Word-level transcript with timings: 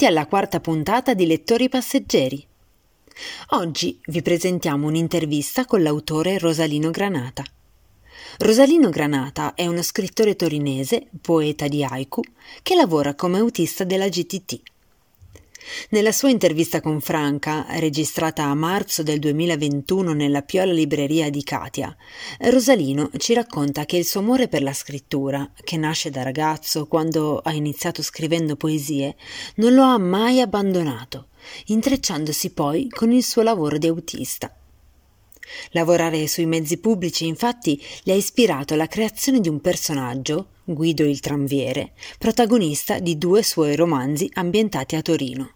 Benvenuti 0.00 0.18
alla 0.18 0.30
quarta 0.30 0.60
puntata 0.60 1.12
di 1.12 1.26
Lettori 1.26 1.68
Passeggeri. 1.68 2.46
Oggi 3.48 4.00
vi 4.06 4.22
presentiamo 4.22 4.86
un'intervista 4.86 5.66
con 5.66 5.82
l'autore 5.82 6.38
Rosalino 6.38 6.88
Granata. 6.90 7.44
Rosalino 8.38 8.88
Granata 8.88 9.52
è 9.52 9.66
uno 9.66 9.82
scrittore 9.82 10.36
torinese, 10.36 11.06
poeta 11.20 11.68
di 11.68 11.84
haiku, 11.84 12.22
che 12.62 12.76
lavora 12.76 13.14
come 13.14 13.40
autista 13.40 13.84
della 13.84 14.08
GTT. 14.08 14.62
Nella 15.90 16.12
sua 16.12 16.30
intervista 16.30 16.80
con 16.80 17.00
Franca, 17.00 17.66
registrata 17.78 18.44
a 18.44 18.54
marzo 18.54 19.02
del 19.02 19.18
2021 19.18 20.12
nella 20.12 20.42
Piola 20.42 20.72
Libreria 20.72 21.30
di 21.30 21.42
Katia, 21.42 21.94
Rosalino 22.38 23.10
ci 23.16 23.34
racconta 23.34 23.84
che 23.84 23.96
il 23.96 24.04
suo 24.04 24.20
amore 24.20 24.48
per 24.48 24.62
la 24.62 24.72
scrittura, 24.72 25.50
che 25.62 25.76
nasce 25.76 26.10
da 26.10 26.22
ragazzo 26.22 26.86
quando 26.86 27.38
ha 27.38 27.52
iniziato 27.52 28.02
scrivendo 28.02 28.56
poesie, 28.56 29.16
non 29.56 29.74
lo 29.74 29.82
ha 29.82 29.98
mai 29.98 30.40
abbandonato, 30.40 31.28
intrecciandosi 31.66 32.50
poi 32.50 32.88
con 32.88 33.12
il 33.12 33.24
suo 33.24 33.42
lavoro 33.42 33.78
di 33.78 33.86
autista. 33.86 34.54
Lavorare 35.70 36.26
sui 36.26 36.46
mezzi 36.46 36.78
pubblici, 36.78 37.26
infatti, 37.26 37.82
le 38.04 38.12
ha 38.12 38.16
ispirato 38.16 38.74
alla 38.74 38.86
creazione 38.86 39.40
di 39.40 39.48
un 39.48 39.60
personaggio, 39.60 40.48
Guido 40.64 41.04
il 41.04 41.18
Tranviere, 41.20 41.92
protagonista 42.18 43.00
di 43.00 43.18
due 43.18 43.42
suoi 43.42 43.74
romanzi 43.74 44.30
ambientati 44.34 44.94
a 44.94 45.02
Torino. 45.02 45.54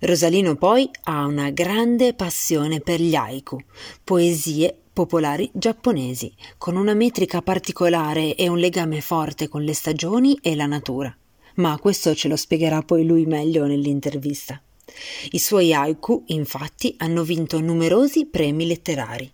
Rosalino 0.00 0.54
poi 0.54 0.88
ha 1.04 1.24
una 1.24 1.50
grande 1.50 2.14
passione 2.14 2.80
per 2.80 3.00
gli 3.00 3.16
haiku, 3.16 3.58
poesie 4.04 4.76
popolari 4.92 5.50
giapponesi, 5.52 6.32
con 6.56 6.76
una 6.76 6.94
metrica 6.94 7.42
particolare 7.42 8.36
e 8.36 8.46
un 8.48 8.58
legame 8.58 9.00
forte 9.00 9.48
con 9.48 9.62
le 9.62 9.74
stagioni 9.74 10.38
e 10.40 10.54
la 10.54 10.66
natura. 10.66 11.12
Ma 11.56 11.76
questo 11.78 12.14
ce 12.14 12.28
lo 12.28 12.36
spiegherà 12.36 12.82
poi 12.82 13.04
lui 13.04 13.26
meglio 13.26 13.66
nell'intervista. 13.66 14.62
I 15.32 15.38
suoi 15.40 15.74
haiku, 15.74 16.22
infatti, 16.26 16.94
hanno 16.98 17.24
vinto 17.24 17.60
numerosi 17.60 18.26
premi 18.26 18.66
letterari. 18.66 19.32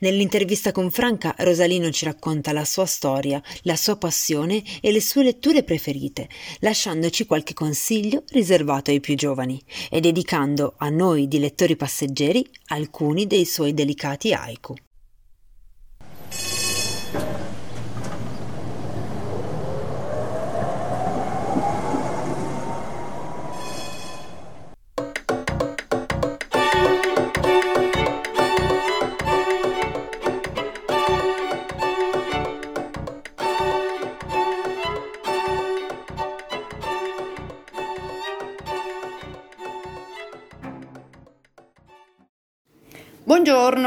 Nell'intervista 0.00 0.72
con 0.72 0.90
Franca, 0.90 1.34
Rosalino 1.38 1.90
ci 1.90 2.04
racconta 2.04 2.52
la 2.52 2.64
sua 2.64 2.86
storia, 2.86 3.42
la 3.62 3.76
sua 3.76 3.96
passione 3.96 4.62
e 4.80 4.92
le 4.92 5.00
sue 5.00 5.22
letture 5.22 5.62
preferite, 5.62 6.28
lasciandoci 6.60 7.26
qualche 7.26 7.54
consiglio 7.54 8.24
riservato 8.30 8.90
ai 8.90 9.00
più 9.00 9.14
giovani 9.14 9.60
e 9.90 10.00
dedicando 10.00 10.74
a 10.78 10.88
noi 10.88 11.28
di 11.28 11.38
lettori 11.38 11.76
passeggeri 11.76 12.48
alcuni 12.68 13.26
dei 13.26 13.44
suoi 13.44 13.74
delicati 13.74 14.32
haiku. 14.32 14.74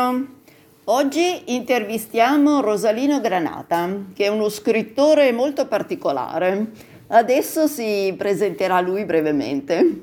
Buongiorno, 0.02 0.28
oggi 0.86 1.54
intervistiamo 1.54 2.60
Rosalino 2.60 3.22
Granata, 3.22 4.06
che 4.16 4.26
è 4.26 4.30
uno 4.30 4.50
scrittore 4.50 5.32
molto 5.32 5.68
particolare. 5.68 6.72
Adesso 7.06 7.68
si 7.68 8.12
presenterà 8.18 8.82
lui 8.82 9.06
brevemente. 9.06 10.02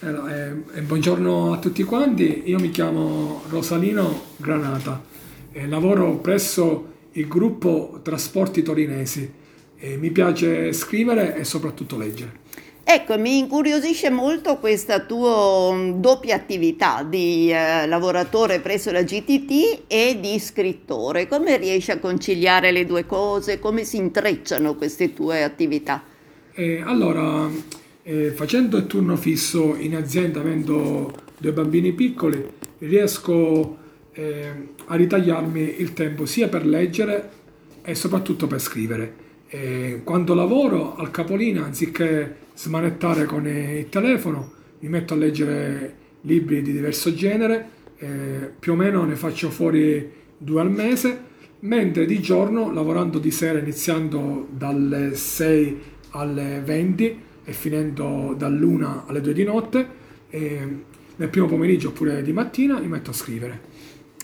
Allora, 0.00 0.50
eh, 0.74 0.80
buongiorno 0.80 1.52
a 1.52 1.58
tutti 1.58 1.84
quanti, 1.84 2.42
io 2.46 2.58
mi 2.58 2.70
chiamo 2.70 3.42
Rosalino 3.48 4.22
Granata 4.38 5.04
e 5.52 5.68
lavoro 5.68 6.16
presso 6.16 6.94
il 7.12 7.28
gruppo 7.28 8.00
Trasporti 8.02 8.62
Torinesi. 8.62 9.32
E 9.78 9.96
mi 9.98 10.10
piace 10.10 10.72
scrivere 10.72 11.36
e 11.36 11.44
soprattutto 11.44 11.96
leggere. 11.96 12.46
Ecco, 12.90 13.18
mi 13.18 13.36
incuriosisce 13.36 14.08
molto 14.08 14.56
questa 14.56 15.00
tua 15.00 15.74
mm, 15.74 16.00
doppia 16.00 16.34
attività 16.34 17.02
di 17.02 17.52
eh, 17.52 17.86
lavoratore 17.86 18.60
presso 18.60 18.90
la 18.90 19.02
GTT 19.02 19.82
e 19.86 20.16
di 20.18 20.38
scrittore. 20.38 21.28
Come 21.28 21.58
riesci 21.58 21.90
a 21.90 21.98
conciliare 21.98 22.72
le 22.72 22.86
due 22.86 23.04
cose? 23.04 23.58
Come 23.58 23.84
si 23.84 23.98
intrecciano 23.98 24.74
queste 24.74 25.12
tue 25.12 25.42
attività? 25.42 26.02
Eh, 26.54 26.80
allora, 26.82 27.46
eh, 28.04 28.30
facendo 28.30 28.78
il 28.78 28.86
turno 28.86 29.16
fisso 29.16 29.76
in 29.76 29.94
azienda, 29.94 30.40
avendo 30.40 31.12
due 31.36 31.52
bambini 31.52 31.92
piccoli, 31.92 32.42
riesco 32.78 33.76
eh, 34.12 34.50
a 34.86 34.94
ritagliarmi 34.94 35.74
il 35.76 35.92
tempo 35.92 36.24
sia 36.24 36.48
per 36.48 36.64
leggere 36.64 37.30
e 37.82 37.94
soprattutto 37.94 38.46
per 38.46 38.62
scrivere. 38.62 39.26
quando 40.04 40.34
lavoro 40.34 40.96
al 40.96 41.10
capolino, 41.10 41.64
anziché 41.64 42.46
smanettare 42.58 43.24
con 43.24 43.46
il 43.46 43.88
telefono, 43.88 44.50
mi 44.80 44.88
metto 44.88 45.14
a 45.14 45.16
leggere 45.16 45.94
libri 46.22 46.60
di 46.60 46.72
diverso 46.72 47.14
genere, 47.14 47.68
eh, 47.98 48.50
più 48.58 48.72
o 48.72 48.74
meno 48.74 49.04
ne 49.04 49.14
faccio 49.14 49.48
fuori 49.48 50.12
due 50.36 50.60
al 50.60 50.70
mese, 50.70 51.26
mentre 51.60 52.04
di 52.04 52.20
giorno, 52.20 52.72
lavorando 52.72 53.20
di 53.20 53.30
sera 53.30 53.60
iniziando 53.60 54.48
dalle 54.50 55.14
6 55.14 55.82
alle 56.10 56.60
20 56.64 57.22
e 57.44 57.52
finendo 57.52 58.34
dall'una 58.36 59.04
alle 59.06 59.20
2 59.20 59.32
di 59.32 59.44
notte, 59.44 59.88
eh, 60.28 60.68
nel 61.14 61.28
primo 61.28 61.46
pomeriggio 61.46 61.88
oppure 61.88 62.22
di 62.22 62.32
mattina 62.32 62.80
mi 62.80 62.88
metto 62.88 63.10
a 63.10 63.14
scrivere. 63.14 63.60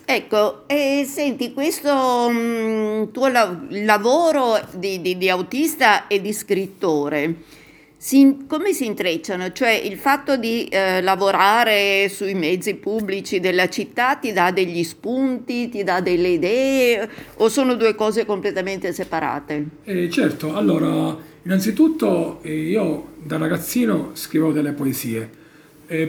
Ecco, 0.04 0.64
e 0.66 1.06
senti, 1.08 1.52
questo 1.52 2.28
mh, 2.28 2.36
mm, 2.36 3.02
tuo 3.12 3.28
la- 3.28 3.64
lavoro 3.70 4.60
di, 4.74 5.00
di, 5.00 5.16
di 5.16 5.28
autista 5.30 6.08
e 6.08 6.20
di 6.20 6.32
scrittore, 6.32 7.62
si, 8.04 8.44
come 8.46 8.74
si 8.74 8.84
intrecciano? 8.84 9.50
Cioè 9.52 9.70
il 9.70 9.96
fatto 9.96 10.36
di 10.36 10.66
eh, 10.66 11.00
lavorare 11.00 12.10
sui 12.10 12.34
mezzi 12.34 12.74
pubblici 12.74 13.40
della 13.40 13.70
città 13.70 14.16
ti 14.16 14.30
dà 14.34 14.50
degli 14.50 14.84
spunti, 14.84 15.70
ti 15.70 15.82
dà 15.82 16.02
delle 16.02 16.28
idee 16.28 17.08
o 17.36 17.48
sono 17.48 17.76
due 17.76 17.94
cose 17.94 18.26
completamente 18.26 18.92
separate? 18.92 19.64
Eh, 19.84 20.10
certo, 20.10 20.54
allora 20.54 21.16
innanzitutto 21.44 22.40
eh, 22.42 22.54
io 22.54 23.12
da 23.22 23.38
ragazzino 23.38 24.10
scrivevo 24.12 24.52
delle 24.52 24.72
poesie 24.72 25.30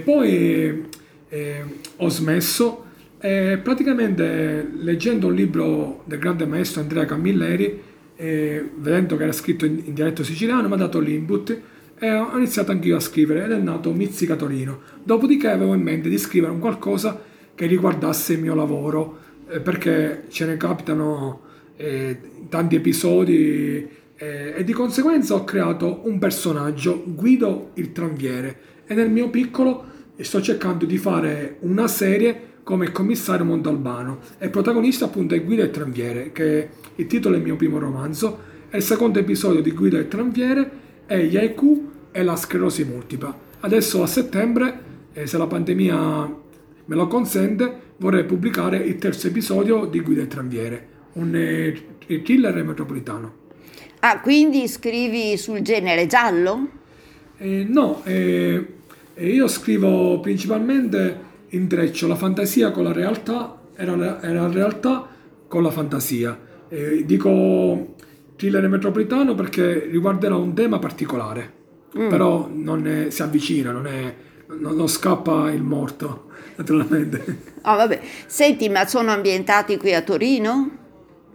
poi 0.04 0.86
eh, 1.30 1.64
ho 1.96 2.10
smesso 2.10 2.84
e 3.20 3.58
praticamente 3.64 4.70
leggendo 4.80 5.28
un 5.28 5.34
libro 5.34 6.04
del 6.04 6.20
grande 6.20 6.46
maestro 6.46 6.82
Andrea 6.82 7.06
Camilleri, 7.06 7.82
eh, 8.18 8.70
vedendo 8.76 9.16
che 9.16 9.24
era 9.24 9.32
scritto 9.32 9.66
in, 9.66 9.82
in 9.86 9.94
dialetto 9.94 10.24
siciliano, 10.24 10.68
mi 10.68 10.74
ha 10.74 10.78
dato 10.78 11.00
l'input 11.00 11.74
e 11.98 12.12
ho 12.14 12.36
iniziato 12.38 12.72
anch'io 12.72 12.98
a 12.98 13.00
scrivere 13.00 13.46
ed 13.46 13.52
è 13.52 13.58
nato 13.58 13.92
Mizzica 13.94 14.36
Torino. 14.36 14.82
Dopodiché 15.04 15.50
avevo 15.50 15.74
in 15.74 15.82
mente 15.82 16.10
di 16.10 16.18
scrivere 16.18 16.52
un 16.52 16.60
qualcosa 16.60 17.22
che 17.56 17.66
riguardasse 17.68 18.34
il 18.34 18.42
mio 18.42 18.54
lavoro, 18.54 19.20
eh, 19.48 19.60
perché 19.60 20.24
ce 20.30 20.46
ne 20.46 20.58
capitano 20.58 21.42
eh, 21.78 22.18
tanti 22.50 22.76
episodi 22.76 23.88
eh, 24.18 24.54
e 24.56 24.64
di 24.64 24.74
conseguenza 24.74 25.36
ho 25.36 25.44
creato 25.44 26.02
un 26.04 26.20
personaggio, 26.20 27.04
Guido 27.06 27.72
il 27.76 27.92
Tranviere, 27.92 28.60
e 28.86 28.94
nel 28.94 29.10
mio 29.10 29.30
piccolo 29.30 29.94
sto 30.18 30.42
cercando 30.42 30.86
di 30.86 30.98
fare 30.98 31.58
una 31.62 31.88
serie 31.88 32.54
come 32.64 32.92
commissario 32.92 33.46
Montalbano. 33.46 34.20
E 34.38 34.50
protagonista 34.50 35.06
appunto 35.06 35.34
è 35.34 35.44
Guido 35.44 35.64
il 35.64 35.72
Tranviere, 35.72 36.32
che 36.34 36.70
il 36.96 37.08
titolo 37.08 37.36
è 37.36 37.38
il 37.38 37.44
mio 37.44 37.56
primo 37.56 37.80
romanzo, 37.80 38.54
è 38.70 38.78
il 38.78 38.84
secondo 38.84 39.20
episodio 39.20 39.62
di 39.62 39.72
Guido 39.72 39.98
il 39.98 40.08
Tranviere 40.10 40.84
è 41.06 41.18
gli 41.18 41.36
IQ 41.36 41.64
e 42.12 42.24
la 42.24 42.36
sclerosi 42.36 42.84
multipla. 42.84 43.38
Adesso 43.62 44.04
a 44.04 44.08
settembre, 44.08 44.80
eh, 45.14 45.28
se 45.28 45.38
la 45.38 45.48
pandemia 45.48 46.36
me 46.86 46.96
lo 46.96 47.08
consente, 47.08 47.84
vorrei 47.98 48.26
pubblicare 48.26 48.78
il 48.78 48.98
terzo 48.98 49.28
episodio 49.28 49.86
di 49.86 50.02
Guida 50.02 50.22
e 50.22 50.28
Tranviere, 50.28 50.88
un 51.14 51.36
eh, 51.36 52.22
killer 52.22 52.64
metropolitano. 52.64 53.44
Ah, 54.00 54.20
quindi 54.20 54.68
scrivi 54.68 55.36
sul 55.38 55.62
genere 55.62 56.06
giallo? 56.06 56.70
Eh, 57.38 57.66
no, 57.68 58.02
eh, 58.04 58.66
eh 59.14 59.28
io 59.28 59.48
scrivo 59.48 60.20
principalmente 60.20 61.34
intreccio 61.50 62.08
la 62.08 62.16
fantasia 62.16 62.72
con 62.72 62.84
la 62.84 62.92
realtà 62.92 63.62
e 63.76 63.86
la, 63.86 64.22
e 64.22 64.34
la 64.34 64.48
realtà 64.48 65.08
con 65.48 65.64
la 65.64 65.72
fantasia. 65.72 66.40
Eh, 66.70 67.04
dico 67.06 67.96
thriller 68.36 68.68
metropolitano 68.68 69.36
perché 69.36 69.88
riguarderà 69.90 70.36
un 70.36 70.54
tema 70.54 70.80
particolare, 70.80 71.52
però 71.92 72.50
non 72.52 72.86
è- 72.88 73.10
si 73.10 73.22
avvicina, 73.22 73.72
non, 73.72 73.88
è, 73.88 74.16
non, 74.60 74.76
non 74.76 74.88
scappa 74.88 75.52
il 75.52 75.62
morto, 75.64 76.26
naturalmente. 76.58 77.24
Ah, 77.62 77.76
vabbè. 77.76 78.00
Senti, 78.26 78.70
ma 78.70 78.86
sono 78.86 79.12
ambientati 79.12 79.78
qui 79.78 79.94
a 79.94 80.02
Torino? 80.02 80.78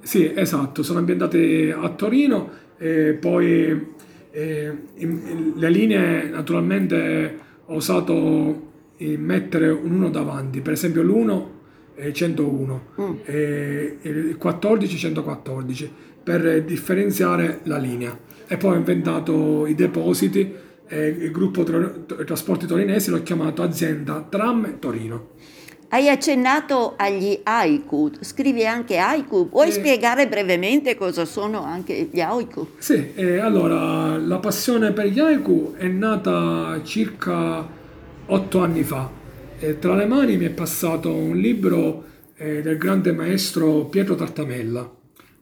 Sì, 0.03 0.33
esatto, 0.35 0.83
sono 0.83 0.99
ambientate 0.99 1.73
a 1.73 1.89
Torino 1.91 2.51
e 2.79 3.13
poi 3.21 3.87
eh, 4.31 4.73
in- 4.97 5.53
le 5.57 5.71
linee 5.71 6.29
naturalmente 6.29 7.39
ho 7.67 7.75
osato 7.75 8.69
eh, 8.97 9.17
mettere 9.19 9.69
un 9.71 9.93
1 9.93 10.11
davanti, 10.11 10.61
per 10.61 10.73
esempio 10.73 11.03
l'1 11.03 11.45
è 11.95 12.13
101 12.13 12.83
e 13.25 13.99
il 14.03 14.37
14 14.39 14.97
114 14.97 15.93
per 16.31 16.63
differenziare 16.63 17.59
la 17.65 17.77
linea 17.77 18.17
e 18.47 18.57
poi 18.57 18.75
ho 18.75 18.77
inventato 18.77 19.67
i 19.67 19.75
depositi 19.75 20.53
e 20.87 21.07
il 21.09 21.33
gruppo 21.33 21.65
Tro- 21.65 22.05
trasporti 22.25 22.67
torinesi 22.67 23.11
l'ho 23.11 23.23
chiamato 23.25 23.63
azienda 23.63 24.25
Tram 24.29 24.79
Torino. 24.79 25.31
Hai 25.89 26.09
accennato 26.09 26.95
agli 26.97 27.41
haiku, 27.43 28.13
scrivi 28.21 28.65
anche 28.65 28.99
haiku. 28.99 29.49
Vuoi 29.49 29.69
Eh. 29.69 29.73
spiegare 29.73 30.29
brevemente 30.29 30.95
cosa 30.97 31.25
sono 31.25 31.65
anche 31.65 32.09
gli 32.13 32.21
haiku? 32.21 32.69
Sì, 32.79 33.13
eh, 33.17 33.39
allora 33.39 34.17
la 34.17 34.39
passione 34.39 34.93
per 34.93 35.07
gli 35.07 35.19
haiku 35.19 35.75
è 35.77 35.89
nata 35.89 36.81
circa 36.85 37.67
otto 38.27 38.59
anni 38.61 38.85
fa. 38.85 39.11
E 39.59 39.81
tra 39.81 39.97
le 39.97 40.07
mani 40.07 40.37
mi 40.37 40.45
è 40.45 40.51
passato 40.51 41.13
un 41.13 41.37
libro 41.37 42.05
eh, 42.37 42.63
del 42.63 42.79
grande 42.79 43.13
maestro 43.13 43.87
Pietro 43.87 44.15
Tartamella, 44.15 44.89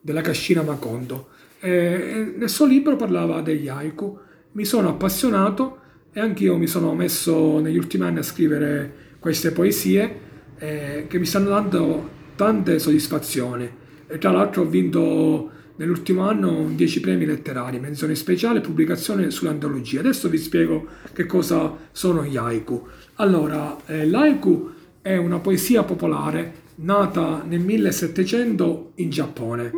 della 0.01 0.21
Cascina 0.21 0.61
Macondo. 0.61 1.29
E, 1.59 2.33
nel 2.37 2.49
suo 2.49 2.65
libro 2.65 2.95
parlava 2.95 3.41
degli 3.41 3.67
haiku. 3.67 4.17
Mi 4.53 4.65
sono 4.65 4.89
appassionato 4.89 5.77
e 6.11 6.19
anch'io 6.19 6.57
mi 6.57 6.67
sono 6.67 6.93
messo 6.95 7.59
negli 7.59 7.77
ultimi 7.77 8.05
anni 8.05 8.19
a 8.19 8.23
scrivere 8.23 8.93
queste 9.19 9.51
poesie 9.51 10.27
eh, 10.57 11.05
che 11.07 11.19
mi 11.19 11.25
stanno 11.25 11.49
dando 11.49 12.09
tante 12.35 12.79
soddisfazioni. 12.79 13.69
E 14.07 14.17
tra 14.17 14.31
l'altro 14.31 14.63
ho 14.63 14.65
vinto 14.65 15.51
nell'ultimo 15.75 16.27
anno 16.27 16.69
10 16.73 16.99
premi 16.99 17.25
letterari, 17.25 17.79
menzione 17.79 18.15
speciale 18.15 18.59
pubblicazione 18.59 19.29
sull'antologia. 19.31 19.99
Adesso 19.99 20.29
vi 20.29 20.37
spiego 20.37 20.87
che 21.13 21.25
cosa 21.25 21.75
sono 21.91 22.23
gli 22.23 22.37
haiku. 22.37 22.85
Allora, 23.15 23.77
eh, 23.85 24.05
l'haiku 24.05 24.71
è 25.01 25.15
una 25.15 25.39
poesia 25.39 25.83
popolare 25.83 26.58
nata 26.81 27.43
nel 27.47 27.59
1700 27.59 28.91
in 28.95 29.09
Giappone. 29.09 29.71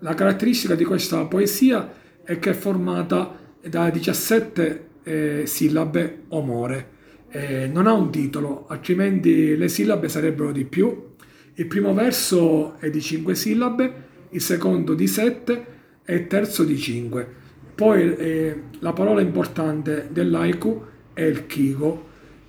La 0.00 0.14
caratteristica 0.14 0.74
di 0.74 0.84
questa 0.84 1.24
poesia 1.24 1.92
è 2.22 2.38
che 2.38 2.50
è 2.50 2.54
formata 2.54 3.36
da 3.66 3.90
17 3.90 4.86
eh, 5.02 5.42
sillabe 5.46 6.22
o 6.28 6.40
more. 6.40 6.96
Eh, 7.30 7.66
non 7.66 7.86
ha 7.86 7.92
un 7.92 8.10
titolo, 8.10 8.66
altrimenti 8.68 9.56
le 9.56 9.68
sillabe 9.68 10.08
sarebbero 10.08 10.52
di 10.52 10.64
più. 10.64 11.06
Il 11.54 11.66
primo 11.66 11.92
verso 11.92 12.78
è 12.78 12.88
di 12.88 13.00
5 13.00 13.34
sillabe, 13.34 13.92
il 14.30 14.40
secondo 14.40 14.94
di 14.94 15.06
7 15.06 15.66
e 16.04 16.14
il 16.14 16.26
terzo 16.26 16.64
di 16.64 16.78
5. 16.78 17.34
Poi 17.74 18.16
eh, 18.16 18.62
la 18.78 18.92
parola 18.92 19.20
importante 19.20 20.08
dell'haiku 20.10 20.84
è 21.12 21.22
il 21.22 21.46
kigo, 21.46 22.06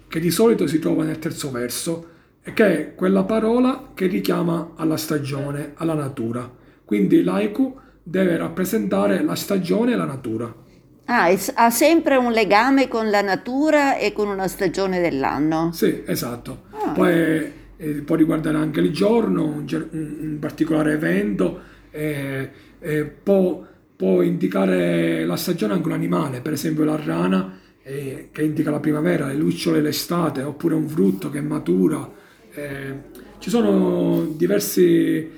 che 0.07 0.19
di 0.19 0.31
solito 0.31 0.67
si 0.67 0.79
trova 0.79 1.03
nel 1.03 1.19
terzo 1.19 1.51
verso, 1.51 2.08
che 2.53 2.65
è 2.65 2.95
quella 2.95 3.23
parola 3.23 3.91
che 3.93 4.07
richiama 4.07 4.71
alla 4.75 4.97
stagione, 4.97 5.73
alla 5.75 5.93
natura. 5.93 6.49
Quindi 6.85 7.23
l'haiku 7.23 7.77
deve 8.01 8.37
rappresentare 8.37 9.23
la 9.23 9.35
stagione 9.35 9.93
e 9.93 9.95
la 9.95 10.05
natura. 10.05 10.53
Ah, 11.05 11.35
ha 11.55 11.69
sempre 11.71 12.17
un 12.17 12.31
legame 12.31 12.87
con 12.87 13.09
la 13.09 13.21
natura 13.21 13.97
e 13.97 14.13
con 14.13 14.27
una 14.27 14.47
stagione 14.47 14.99
dell'anno. 15.01 15.71
Sì, 15.73 16.03
esatto. 16.05 16.63
Ah. 16.71 16.91
Poi 16.91 17.51
eh, 17.77 17.89
può 18.05 18.15
riguardare 18.15 18.57
anche 18.57 18.79
il 18.79 18.91
giorno, 18.91 19.45
un- 19.45 19.87
un 19.91 20.37
particolare 20.39 20.93
evento, 20.93 21.59
eh, 21.91 22.49
eh, 22.79 23.05
può, 23.05 23.63
può 23.95 24.21
indicare 24.21 25.25
la 25.25 25.35
stagione 25.35 25.73
anche 25.73 25.87
un 25.87 25.93
animale, 25.93 26.41
per 26.41 26.53
esempio 26.53 26.83
la 26.83 26.99
rana 27.03 27.57
eh, 27.81 28.29
che 28.31 28.43
indica 28.43 28.69
la 28.69 28.79
primavera, 28.79 29.27
le 29.27 29.35
lucciole 29.35 29.81
l'estate, 29.81 30.43
oppure 30.43 30.75
un 30.75 30.87
frutto 30.87 31.29
che 31.29 31.41
matura. 31.41 32.17
Eh, 32.53 32.93
ci 33.39 33.49
sono 33.49 34.25
diversi- 34.35 35.29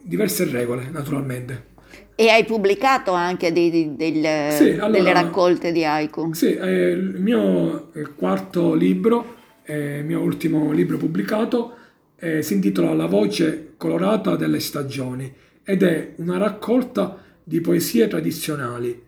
diverse 0.00 0.44
regole, 0.44 0.88
naturalmente. 0.90 1.68
E 2.14 2.28
hai 2.28 2.44
pubblicato 2.44 3.12
anche 3.12 3.52
dei- 3.52 3.70
dei- 3.70 3.96
del- 3.96 4.52
Sì, 4.52 4.68
allora- 4.72 4.88
delle 4.90 5.12
raccolte 5.12 5.72
di 5.72 5.84
haiku. 5.84 6.32
Sì, 6.34 6.52
è 6.52 6.68
il 6.90 7.14
mio 7.18 7.92
eh, 7.94 8.14
quarto 8.14 8.74
libro, 8.74 9.36
eh, 9.64 9.98
il 9.98 10.04
mio 10.04 10.20
ultimo 10.20 10.70
libro 10.72 10.96
pubblicato, 10.98 11.74
eh, 12.18 12.42
si 12.42 12.54
intitola 12.54 12.92
La 12.92 13.06
voce 13.06 13.72
colorata 13.78 14.36
delle 14.36 14.60
stagioni 14.60 15.32
ed 15.64 15.82
è 15.82 16.12
una 16.16 16.36
raccolta 16.36 17.22
di 17.42 17.60
poesie 17.62 18.06
tradizionali, 18.06 19.02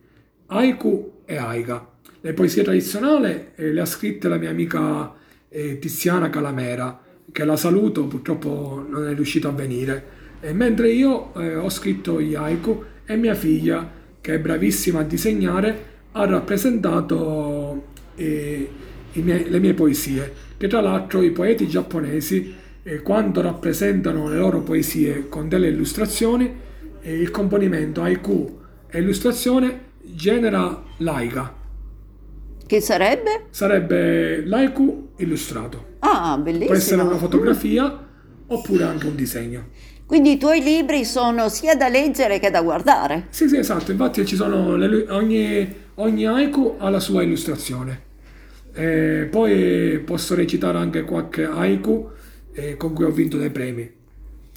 haiku 0.47 1.13
e 1.27 1.37
aiga. 1.37 1.87
Le 2.21 2.33
poesie 2.33 2.63
tradizionali 2.63 3.49
eh, 3.57 3.73
le 3.73 3.81
ha 3.81 3.85
scritte 3.85 4.29
la 4.29 4.37
mia 4.39 4.51
amica 4.51 5.13
eh, 5.51 5.79
Tiziana 5.79 6.31
Calamera, 6.31 6.99
che 7.31 7.45
la 7.45 7.57
saluto, 7.57 8.07
purtroppo 8.07 8.85
non 8.89 9.09
è 9.09 9.15
riuscita 9.15 9.49
a 9.49 9.53
venire. 9.53 10.21
E 10.41 10.53
mentre 10.53 10.91
io 10.91 11.35
eh, 11.35 11.55
ho 11.55 11.69
scritto 11.69 12.21
gli 12.21 12.35
haiku 12.35 12.83
e 13.05 13.17
mia 13.17 13.35
figlia, 13.35 13.89
che 14.21 14.35
è 14.35 14.39
bravissima 14.39 15.01
a 15.01 15.05
disegnare, 15.05 15.91
ha 16.13 16.25
rappresentato 16.27 17.85
eh, 18.17 18.69
miei- 19.13 19.49
le 19.49 19.59
mie 19.61 19.75
poesie. 19.75 20.33
Che 20.57 20.67
tra 20.67 20.81
l'altro 20.81 21.23
i 21.23 21.31
poeti 21.31 21.69
giapponesi, 21.69 22.55
eh, 22.83 23.03
quando 23.03 23.41
rappresentano 23.41 24.29
le 24.29 24.37
loro 24.37 24.61
poesie 24.61 25.29
con 25.29 25.49
delle 25.49 25.69
illustrazioni, 25.69 26.53
eh, 27.01 27.15
il 27.15 27.31
componimento 27.31 28.03
haiku 28.03 28.61
e 28.89 29.01
illustrazione 29.01 29.91
genera 30.03 30.83
l'aiga. 30.99 31.61
Che 32.67 32.81
sarebbe? 32.81 33.47
Sarebbe 33.51 34.45
l'haiku 34.45 35.11
illustrato. 35.23 35.87
Ah, 36.01 36.37
bellissimo. 36.39 36.67
Può 36.67 36.75
essere 36.77 37.03
una 37.03 37.17
fotografia 37.17 38.07
oppure 38.47 38.85
anche 38.85 39.07
un 39.07 39.15
disegno. 39.17 39.69
Quindi 40.07 40.33
i 40.33 40.39
tuoi 40.39 40.63
libri 40.63 41.05
sono 41.05 41.49
sia 41.49 41.75
da 41.75 41.89
leggere 41.89 42.39
che 42.39 42.51
da 42.51 42.61
guardare. 42.63 43.27
Sì, 43.31 43.49
sì, 43.49 43.57
esatto, 43.57 43.91
infatti 43.93 44.27
ci 44.27 44.37
sono 44.37 44.77
le- 44.77 45.07
ogni, 45.09 45.75
ogni 45.95 46.27
haiku 46.27 46.75
ha 46.79 46.91
la 46.91 47.01
sua 47.01 47.23
illustrazione. 47.23 48.11
Eh, 48.75 49.29
poi 49.31 50.01
posso 50.05 50.35
recitare 50.35 50.79
anche 50.79 51.03
qualche 51.03 51.45
haiku 51.45 52.11
eh, 52.53 52.77
con 52.77 52.93
cui 52.93 53.05
ho 53.05 53.11
vinto 53.11 53.39
dei 53.39 53.51
premi. 53.51 53.91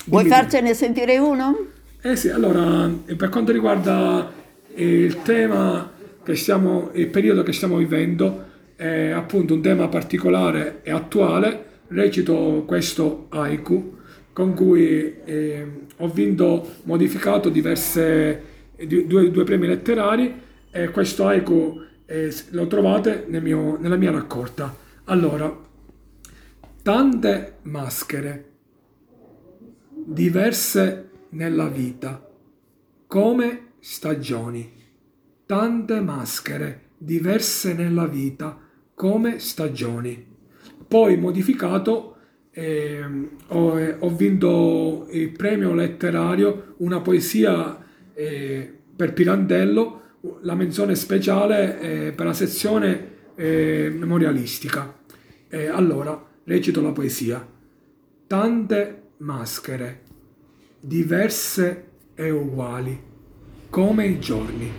Vuoi 0.06 0.24
Dimmi 0.24 0.36
tu. 0.36 0.42
farcene 0.42 0.74
sentire 0.74 1.18
uno? 1.18 1.58
Eh 2.02 2.16
sì, 2.16 2.30
allora, 2.30 2.90
eh, 3.06 3.16
per 3.16 3.30
quanto 3.30 3.52
riguarda 3.52 4.32
il 4.76 5.22
tema 5.22 5.90
che 6.24 6.36
stiamo, 6.36 6.90
il 6.94 7.08
periodo 7.08 7.44
che 7.44 7.54
stiamo 7.54 7.78
vivendo, 7.78 8.44
è 8.75 9.10
appunto 9.10 9.53
un 9.53 9.62
tema 9.62 9.88
particolare 9.88 10.82
e 10.84 10.91
attuale, 10.91 11.65
recito 11.88 12.63
questo 12.65 13.27
haiku 13.29 13.94
con 14.34 14.53
cui 14.53 15.15
eh, 15.24 15.65
ho 15.96 16.10
vinto, 16.10 16.74
modificato 16.84 17.48
diverse, 17.48 18.41
eh, 18.75 18.86
due, 18.86 19.32
due 19.32 19.44
premi 19.46 19.65
letterari 19.65 20.41
e 20.70 20.89
questo 20.89 21.25
haiku 21.25 21.82
eh, 22.05 22.36
lo 22.50 22.67
trovate 22.67 23.25
nel 23.29 23.41
mio- 23.41 23.77
nella 23.79 23.96
mia 23.96 24.12
raccolta. 24.12 24.75
Allora, 25.05 25.58
tante 26.82 27.53
maschere 27.62 28.50
diverse 30.05 31.10
nella 31.29 31.67
vita, 31.67 32.29
come 33.08 33.72
stagioni. 33.79 34.70
Tante 35.46 36.01
maschere 36.01 36.89
diverse 36.98 37.74
nella 37.74 38.05
vita, 38.05 38.60
come 38.96 39.40
stagioni. 39.40 40.25
Poi 40.88 41.18
modificato, 41.18 42.16
ehm, 42.52 43.30
ho, 43.48 43.80
eh, 43.80 43.96
ho 44.00 44.10
vinto 44.10 45.08
il 45.12 45.32
premio 45.32 45.74
letterario, 45.74 46.75
una 46.78 47.02
poesia 47.02 47.84
eh, 48.14 48.74
per 48.96 49.14
Pirandello, 49.14 50.02
la 50.42 50.56
menzione 50.56 50.96
speciale 50.96 51.80
eh, 51.80 52.12
per 52.14 52.25
la 52.25 52.34
sezione 52.34 53.14
eh, 53.36 53.94
memorialistica. 53.96 54.98
Eh, 55.50 55.68
allora, 55.68 56.25
recito 56.46 56.82
la 56.82 56.92
poesia. 56.92 57.46
Tante 58.28 59.02
maschere, 59.18 60.02
diverse 60.80 61.84
e 62.16 62.30
uguali, 62.30 63.00
come 63.70 64.08
i 64.08 64.20
giorni. 64.20 64.72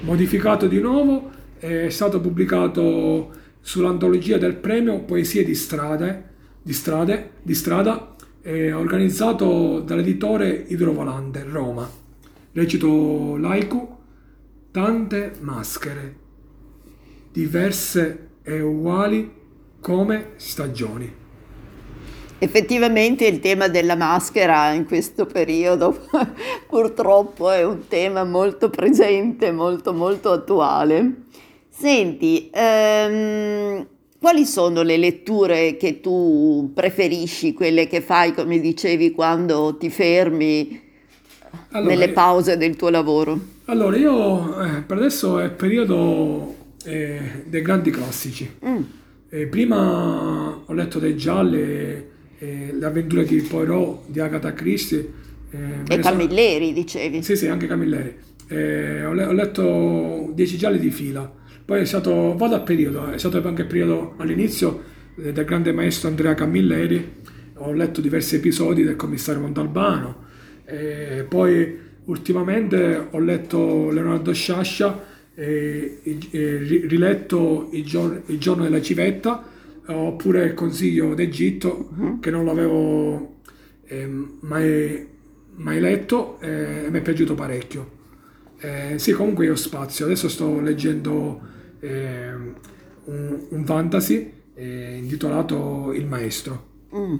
Modificato 0.00 0.66
di 0.66 0.80
nuovo, 0.80 1.30
è 1.58 1.88
stato 1.90 2.20
pubblicato 2.20 3.30
sull'antologia 3.60 4.38
del 4.38 4.54
premio 4.54 5.00
Poesie 5.00 5.44
di 5.44 5.54
strade, 5.54 6.24
di 6.62 6.72
strade, 6.72 7.30
di 7.42 7.54
strada, 7.54 8.14
è 8.40 8.72
organizzato 8.72 9.80
dall'editore 9.80 10.64
Idrovolante, 10.68 11.44
Roma. 11.44 11.88
Recito 12.52 13.36
laico, 13.36 13.98
tante 14.70 15.32
maschere, 15.40 16.16
diverse 17.32 18.28
e 18.42 18.60
uguali 18.60 19.30
come 19.80 20.30
stagioni. 20.36 21.26
Effettivamente 22.40 23.26
il 23.26 23.40
tema 23.40 23.66
della 23.66 23.96
maschera 23.96 24.70
in 24.72 24.86
questo 24.86 25.26
periodo 25.26 26.06
purtroppo 26.68 27.50
è 27.50 27.64
un 27.64 27.88
tema 27.88 28.22
molto 28.22 28.70
presente, 28.70 29.50
molto 29.50 29.92
molto 29.92 30.30
attuale. 30.30 31.26
Senti, 31.80 32.50
ehm, 32.52 33.86
quali 34.18 34.44
sono 34.46 34.82
le 34.82 34.96
letture 34.96 35.76
che 35.76 36.00
tu 36.00 36.72
preferisci, 36.74 37.52
quelle 37.52 37.86
che 37.86 38.00
fai, 38.00 38.34
come 38.34 38.58
dicevi, 38.58 39.12
quando 39.12 39.76
ti 39.78 39.88
fermi 39.88 40.80
Allora, 41.70 41.94
nelle 41.94 42.08
pause 42.08 42.56
del 42.56 42.74
tuo 42.74 42.88
lavoro? 42.88 43.38
allora, 43.66 43.96
io 43.96 44.60
eh, 44.60 44.82
per 44.82 44.96
adesso 44.96 45.38
è 45.38 45.44
il 45.44 45.52
periodo 45.52 46.54
eh, 46.84 47.20
dei 47.44 47.62
grandi 47.62 47.90
classici. 47.90 48.50
Mm, 48.66 48.82
Eh, 49.30 49.46
prima 49.46 50.62
ho 50.64 50.72
letto 50.72 50.98
dei 50.98 51.14
gialli, 51.16 51.60
eh, 51.60 52.72
Le 52.72 52.84
avventure 52.86 53.24
di 53.24 53.40
Poirot, 53.42 54.00
di 54.08 54.18
Agatha 54.20 54.52
Christie. 54.52 54.98
eh, 55.50 55.56
E 55.56 55.96
ne 55.96 56.02
sono- 56.02 56.16
Camilleri, 56.16 56.72
dicevi. 56.72 57.22
Sì, 57.22 57.36
sì, 57.36 57.46
anche 57.46 57.66
Camilleri. 57.68 58.14
Eh, 58.48 59.04
ho, 59.04 59.12
le- 59.12 59.26
ho 59.26 59.32
letto 59.32 60.30
10 60.34 60.56
gialli 60.56 60.78
di 60.80 60.90
fila. 60.90 61.30
Poi 61.68 61.80
è 61.80 61.84
stato, 61.84 62.34
vado 62.34 62.54
a 62.54 62.60
periodo, 62.60 63.10
è 63.10 63.18
stato 63.18 63.46
anche 63.46 63.60
il 63.60 63.68
periodo 63.68 64.14
all'inizio 64.16 64.82
eh, 65.16 65.34
del 65.34 65.44
grande 65.44 65.70
maestro 65.72 66.08
Andrea 66.08 66.32
Camilleri. 66.32 67.16
Ho 67.56 67.72
letto 67.74 68.00
diversi 68.00 68.36
episodi 68.36 68.84
del 68.84 68.96
commissario 68.96 69.42
Montalbano. 69.42 70.24
Eh, 70.64 71.26
poi 71.28 71.78
ultimamente 72.06 73.08
ho 73.10 73.18
letto 73.18 73.90
Leonardo 73.90 74.32
Sciascia, 74.32 75.04
eh, 75.34 75.98
i- 76.04 76.28
eh, 76.30 76.56
ri- 76.56 76.86
riletto 76.86 77.68
il, 77.72 77.84
gior- 77.84 78.22
il 78.28 78.38
giorno 78.38 78.62
della 78.62 78.80
civetta, 78.80 79.44
oppure 79.88 80.46
il 80.46 80.54
consiglio 80.54 81.12
d'Egitto, 81.12 81.90
che 82.22 82.30
non 82.30 82.46
l'avevo 82.46 83.40
ehm, 83.88 84.38
mai, 84.40 85.06
mai 85.56 85.80
letto 85.80 86.40
eh, 86.40 86.84
e 86.86 86.90
mi 86.90 86.98
è 86.98 87.02
piaciuto 87.02 87.34
parecchio. 87.34 87.90
Eh, 88.58 88.94
sì, 88.98 89.12
comunque 89.12 89.44
io 89.44 89.52
ho 89.52 89.56
spazio. 89.56 90.06
Adesso 90.06 90.30
sto 90.30 90.60
leggendo 90.60 91.56
ehm, 91.80 92.54
un, 93.04 93.40
un 93.48 93.66
fantasy 93.66 94.32
eh, 94.54 94.96
intitolato 94.96 95.92
Il 95.92 96.06
Maestro. 96.06 96.66
Mm. 96.94 97.16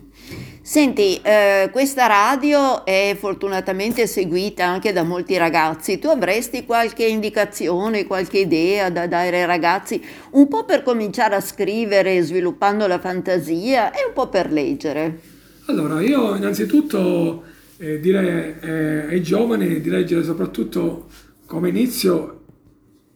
Senti, 0.63 1.21
eh, 1.23 1.69
questa 1.71 2.07
radio 2.07 2.87
è 2.87 3.15
fortunatamente 3.19 4.07
seguita 4.07 4.65
anche 4.65 4.93
da 4.93 5.03
molti 5.03 5.37
ragazzi. 5.37 5.99
Tu 5.99 6.09
avresti 6.09 6.65
qualche 6.65 7.05
indicazione, 7.05 8.07
qualche 8.07 8.39
idea 8.39 8.89
da 8.89 9.07
dare 9.07 9.41
ai 9.41 9.47
ragazzi, 9.47 10.03
un 10.33 10.49
po' 10.49 10.65
per 10.65 10.83
cominciare 10.83 11.35
a 11.35 11.41
scrivere 11.41 12.23
sviluppando 12.23 12.87
la 12.87 12.99
fantasia 12.99 13.93
e 13.93 14.07
un 14.07 14.15
po' 14.15 14.29
per 14.29 14.51
leggere? 14.51 15.21
Allora, 15.67 16.01
io 16.01 16.35
innanzitutto 16.35 17.45
eh, 17.77 18.01
direi 18.01 18.55
eh, 18.61 19.07
ai 19.11 19.23
giovani 19.23 19.83
di 19.83 19.91
leggere 19.91 20.25
soprattutto 20.25 21.09
come 21.45 21.69
inizio 21.69 22.38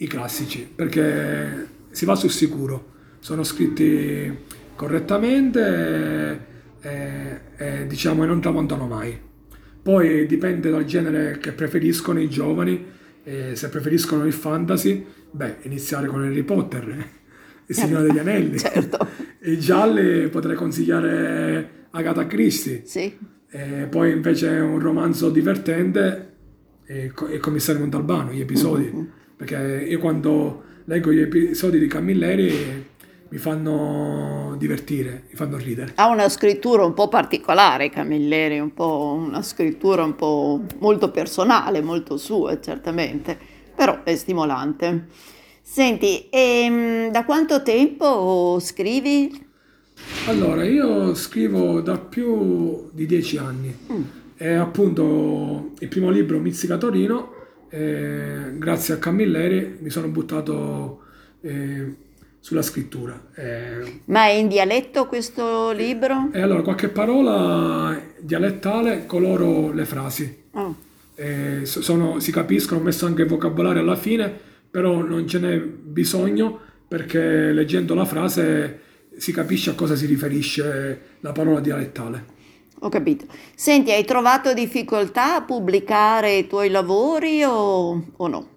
i 0.03 0.07
classici, 0.07 0.69
perché 0.75 1.69
si 1.91 2.05
va 2.05 2.15
sul 2.15 2.31
sicuro. 2.31 2.91
Sono 3.21 3.45
scritti 3.45 4.37
correttamente 4.75 6.47
e, 6.81 7.41
e, 7.57 7.87
diciamo 7.87 8.25
non 8.25 8.41
tramontano 8.41 8.87
mai. 8.87 9.17
Poi 9.83 10.27
dipende 10.27 10.71
dal 10.71 10.85
genere 10.85 11.39
che 11.39 11.53
preferiscono 11.53 12.21
i 12.21 12.29
giovani, 12.29 12.85
eh, 13.25 13.55
se 13.55 13.69
preferiscono 13.69 14.27
il 14.27 14.33
fantasy, 14.33 15.05
beh, 15.31 15.57
iniziare 15.63 16.09
con 16.09 16.23
Harry 16.23 16.43
Potter, 16.43 17.09
il 17.67 17.75
Signore 17.75 18.07
degli 18.07 18.19
Anelli. 18.19 18.59
Certo. 18.59 19.07
I 19.43 19.59
gialli 19.59 20.29
potrei 20.29 20.57
consigliare 20.57 21.87
Agatha 21.91 22.27
Christie. 22.27 22.83
Sì. 22.85 23.17
E 23.49 23.87
poi 23.89 24.13
invece 24.13 24.49
un 24.49 24.79
romanzo 24.79 25.31
divertente 25.31 26.31
è 26.85 27.11
Commissario 27.39 27.81
Montalbano, 27.81 28.33
gli 28.33 28.41
episodi. 28.41 29.21
Perché 29.43 29.87
io 29.89 29.99
quando 29.99 30.63
leggo 30.85 31.13
gli 31.13 31.19
episodi 31.19 31.81
di 31.81 31.89
Camilleri 31.89 32.87
mi 33.29 33.39
fanno 33.39 34.55
divertire, 34.57 35.25
mi 35.31 35.35
fanno 35.35 35.57
ridere. 35.57 35.95
Ha 35.97 36.07
una 36.07 36.29
scrittura 36.29 36.85
un 36.85 36.95
po' 36.95 37.09
particolare 37.09 37.91
Camilleri, 37.91 38.61
un 38.61 38.73
po' 38.73 39.21
una 39.21 39.43
scrittura 39.43 40.05
un 40.05 40.15
po' 40.15 40.61
molto 40.79 41.11
personale, 41.11 41.83
molto 41.83 42.19
sua, 42.19 42.61
certamente, 42.61 43.37
però 43.75 44.05
è 44.05 44.15
stimolante. 44.15 45.09
Senti, 45.61 46.29
ehm, 46.31 47.11
da 47.11 47.25
quanto 47.25 47.65
tempo 47.65 48.59
scrivi? 48.61 49.45
Allora, 50.29 50.63
io 50.63 51.17
scrivo 51.17 51.81
da 51.81 51.99
più 51.99 52.91
di 52.93 53.07
dieci 53.07 53.39
anni. 53.39 53.77
E 54.37 54.53
appunto 54.53 55.73
il 55.81 55.89
primo 55.89 56.11
libro, 56.11 56.39
Mizzica 56.39 56.77
Torino, 56.77 57.41
eh, 57.75 58.53
grazie 58.59 58.95
a 58.95 58.99
Camilleri 58.99 59.79
mi 59.81 59.89
sono 59.89 60.09
buttato 60.09 61.01
eh, 61.41 61.95
sulla 62.39 62.61
scrittura. 62.63 63.29
Eh, 63.35 64.01
Ma 64.07 64.27
è 64.27 64.33
in 64.33 64.49
dialetto 64.49 65.07
questo 65.07 65.71
libro? 65.73 66.29
E 66.33 66.41
allora 66.43 66.61
qualche 66.63 66.89
parola 66.89 67.99
dialettale 68.21 69.07
coloro 69.07 69.73
le 69.73 69.85
frasi. 69.87 70.43
Oh, 70.53 70.77
Eh, 71.15 71.61
so- 71.65 71.83
sono- 71.83 72.21
si 72.21 72.33
capiscono, 72.33 72.81
ho 72.81 72.83
messo 72.83 73.07
anche 73.07 73.23
il 73.23 73.29
vocabolario 73.29 73.81
alla 73.83 73.97
fine, 73.97 74.33
però 74.71 75.03
non 75.03 75.27
ce 75.27 75.39
n'è 75.39 75.61
bisogno 75.61 76.59
perché 76.89 77.53
leggendo 77.53 77.95
la 77.95 78.05
frase 78.07 78.81
si 79.17 79.31
capisce 79.33 79.71
a 79.71 79.75
cosa 79.75 79.95
si 79.95 80.07
riferisce 80.07 81.01
la 81.21 81.33
parola 81.33 81.61
dialettale. 81.61 82.25
Ho 82.83 82.89
capito. 82.89 83.27
Senti, 83.55 83.93
hai 83.93 84.05
trovato 84.05 84.53
difficoltà 84.53 85.37
a 85.37 85.43
pubblicare 85.43 86.39
i 86.39 86.47
tuoi 86.47 86.69
lavori 86.69 87.43
o, 87.45 88.13
o 88.17 88.29
no? 88.29 88.49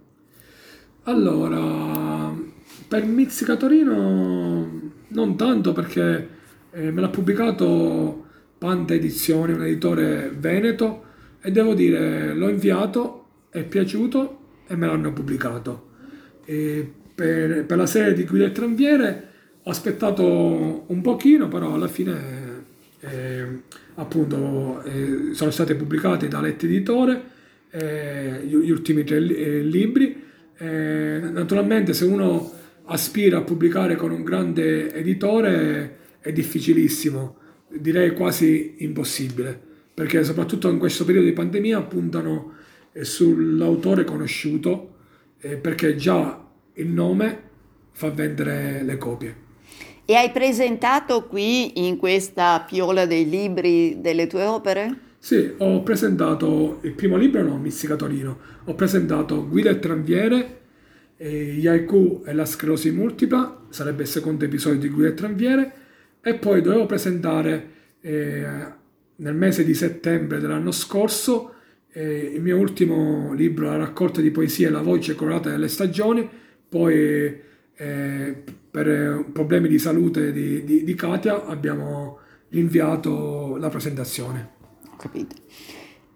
Allora, 1.04 2.34
per 2.88 3.06
Mizzica 3.06 3.56
Torino 3.56 4.94
non 5.08 5.38
tanto 5.38 5.74
perché 5.74 6.30
eh, 6.72 6.92
me 6.92 7.02
l'ha 7.02 7.10
pubblicato 7.10 8.26
Panta 8.58 8.96
Edizioni, 8.96 9.54
un 9.54 9.64
editore 9.64 10.34
veneto, 10.36 11.04
e 11.42 11.52
devo 11.52 11.76
dire, 11.76 12.34
l'ho 12.34 12.50
inviato, 12.50 13.26
è 13.50 13.64
piaciuto 13.64 14.40
e 14.68 14.76
me 14.76 14.88
l'hanno 14.88 15.14
pubblicato. 15.14 15.90
Per, 16.46 17.66
per 17.66 17.78
la 17.78 17.86
serie 17.86 18.14
di 18.14 18.26
Guida 18.26 18.46
e 18.46 18.52
Tranviere 18.52 19.30
ho 19.64 19.70
aspettato 19.70 20.84
un 20.88 21.02
pochino, 21.02 21.48
però 21.48 21.74
alla 21.74 21.88
fine 21.88 22.64
eh, 23.00 23.62
appunto 23.96 24.84
eh, 24.84 25.34
sono 25.34 25.52
state 25.52 25.76
pubblicate 25.76 26.28
da 26.28 26.42
Lette 26.42 26.66
Editore 26.66 27.34
eh, 27.72 28.42
gli, 28.46 28.56
gli 28.56 28.72
ultimi 28.72 29.04
tre 29.04 29.18
eh, 29.18 29.62
libri. 29.62 30.24
Eh, 30.58 31.20
naturalmente 31.32 31.94
se 31.94 32.06
uno 32.06 32.52
aspira 32.86 33.40
a 33.40 33.42
pubblicare 33.42 33.96
con 33.96 34.12
un 34.12 34.24
grande 34.24 34.94
editore 34.94 35.98
è 36.20 36.32
difficilissimo, 36.32 37.38
direi 37.68 38.14
quasi 38.14 38.76
impossibile, 38.80 39.60
perché 39.94 40.24
soprattutto 40.24 40.70
in 40.70 40.78
questo 40.78 41.04
periodo 41.04 41.28
di 41.28 41.34
pandemia 41.34 41.82
puntano 41.82 42.54
eh, 42.94 43.04
sull'autore 43.04 44.04
conosciuto, 44.04 44.92
perché 45.38 45.96
già 45.96 46.44
il 46.74 46.88
nome 46.88 47.40
fa 47.92 48.10
vendere 48.10 48.82
le 48.84 48.98
copie. 48.98 49.45
E 50.08 50.14
hai 50.14 50.30
presentato 50.30 51.26
qui 51.26 51.88
in 51.88 51.98
questa 51.98 52.64
piola 52.68 53.08
dei 53.08 53.28
libri 53.28 54.02
delle 54.02 54.28
tue 54.28 54.46
opere? 54.46 55.00
Sì, 55.18 55.56
ho 55.58 55.82
presentato 55.82 56.78
il 56.84 56.94
primo 56.94 57.18
libro, 57.18 57.42
no, 57.42 57.58
Mizzica 57.58 57.96
Torino, 57.96 58.38
ho 58.66 58.76
presentato 58.76 59.48
Guida 59.48 59.72
e 59.72 59.80
Tranviere, 59.80 60.60
eh, 61.18 61.54
gli 61.54 61.66
haiku 61.66 62.22
e 62.24 62.34
la 62.34 62.46
sclerosi 62.46 62.92
multipla, 62.92 63.66
sarebbe 63.70 64.04
il 64.04 64.08
secondo 64.08 64.46
episodio 64.46 64.80
di 64.80 64.90
Guida 64.90 65.10
e 65.10 65.14
Tranviere, 65.16 65.74
e 66.22 66.36
poi 66.36 66.62
dovevo 66.62 66.86
presentare 66.86 67.70
eh, 68.02 68.46
nel 69.16 69.34
mese 69.34 69.66
di 69.66 69.74
settembre 69.74 70.40
dell'anno 70.40 70.72
scorso 70.72 71.54
eh, 71.92 72.32
il 72.36 72.42
mio 72.44 72.58
ultimo 72.58 73.34
libro, 73.34 73.72
la 73.72 73.78
raccolta 73.78 74.22
di 74.22 74.30
poesie 74.30 74.70
La 74.70 74.82
voce 74.82 75.16
colorata 75.16 75.50
delle 75.50 75.68
stagioni, 75.68 76.30
poi 76.70 77.42
eh, 77.76 78.44
per 78.76 78.90
eh, 78.90 79.26
problemi 79.32 79.70
di 79.70 79.80
salute 79.80 80.34
di, 80.34 80.66
di- 80.66 80.84
di 80.84 80.94
Katia 80.96 81.46
abbiamo 81.46 82.18
rinviato 82.50 83.56
la 83.56 83.70
presentazione. 83.70 84.50
Ho 84.92 84.98
capito. 84.98 85.34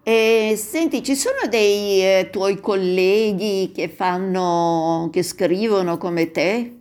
E 0.03 0.55
senti, 0.57 1.01
ci 1.01 1.15
sono 1.15 1.37
dei 1.49 2.01
eh, 2.01 2.27
tuoi 2.29 2.59
colleghi 2.59 3.71
che 3.73 3.87
fanno, 3.87 5.07
che 5.09 5.23
scrivono 5.23 5.97
come 5.97 6.31
te? 6.31 6.73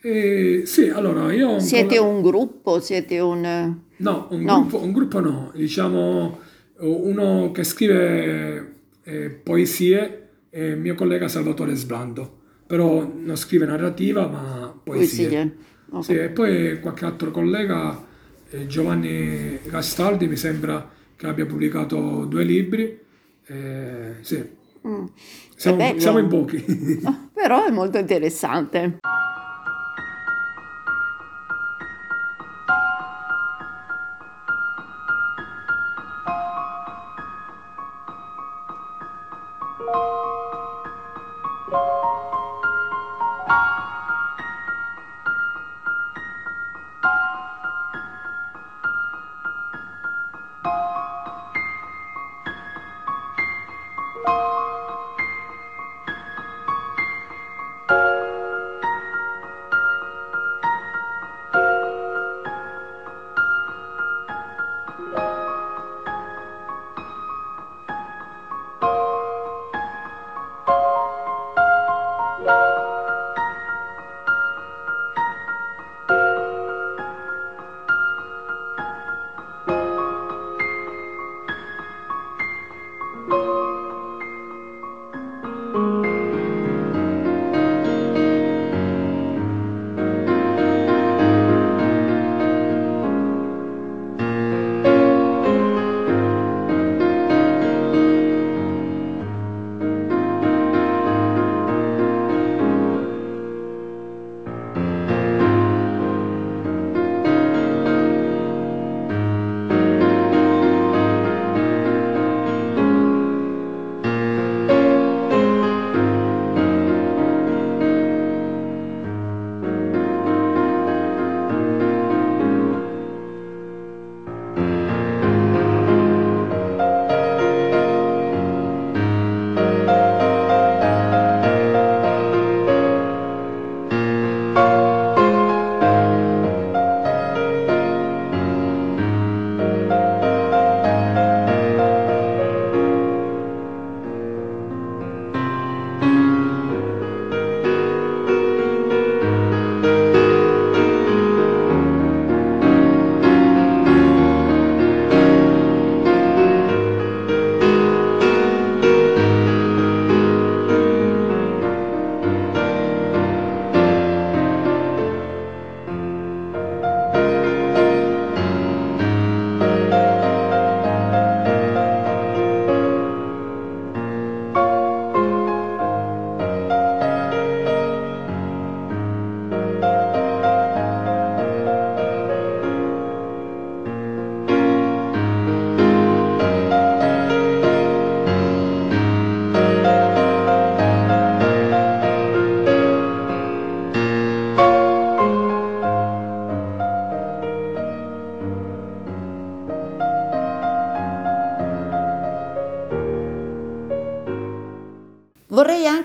Eh, 0.00 0.62
sì, 0.64 0.88
allora 0.88 1.34
io... 1.34 1.58
Siete 1.58 1.98
un 1.98 2.22
gruppo, 2.22 2.80
siete 2.80 3.20
un... 3.20 3.76
No, 3.96 4.26
un, 4.30 4.40
No. 4.40 4.60
Gruppo, 4.60 4.82
un 4.82 4.92
gruppo 4.92 5.20
no, 5.20 5.52
diciamo 5.54 6.38
uno 6.78 7.50
che 7.50 7.64
scrive 7.64 8.74
eh, 9.02 9.28
poesie 9.30 10.28
è 10.48 10.62
il 10.62 10.78
mio 10.78 10.94
collega 10.94 11.28
Salvatore 11.28 11.74
Sblando, 11.74 12.36
però 12.66 13.06
non 13.12 13.36
scrive 13.36 13.66
narrativa 13.66 14.26
ma 14.28 14.67
poesie. 14.88 15.26
Poesie. 15.28 15.56
Ok. 15.90 16.04
Sì, 16.04 16.14
e 16.14 16.28
poi 16.30 16.80
qualche 16.80 17.04
altro 17.04 17.30
collega, 17.30 18.04
eh, 18.50 18.66
Giovanni 18.66 19.58
Gastaldi, 19.64 20.26
mi 20.26 20.36
sembra 20.36 20.88
che 21.16 21.26
abbia 21.26 21.46
pubblicato 21.46 22.24
due 22.26 22.44
libri. 22.44 22.98
eh, 23.46 24.14
sì. 24.20 24.56
Mm. 24.86 25.04
Siamo, 25.56 25.98
siamo 25.98 26.18
in 26.18 26.28
pochi. 26.28 26.64
Ah, 27.04 27.28
Però 27.32 27.64
è 27.66 27.70
molto 27.70 27.98
interessante. 27.98 28.98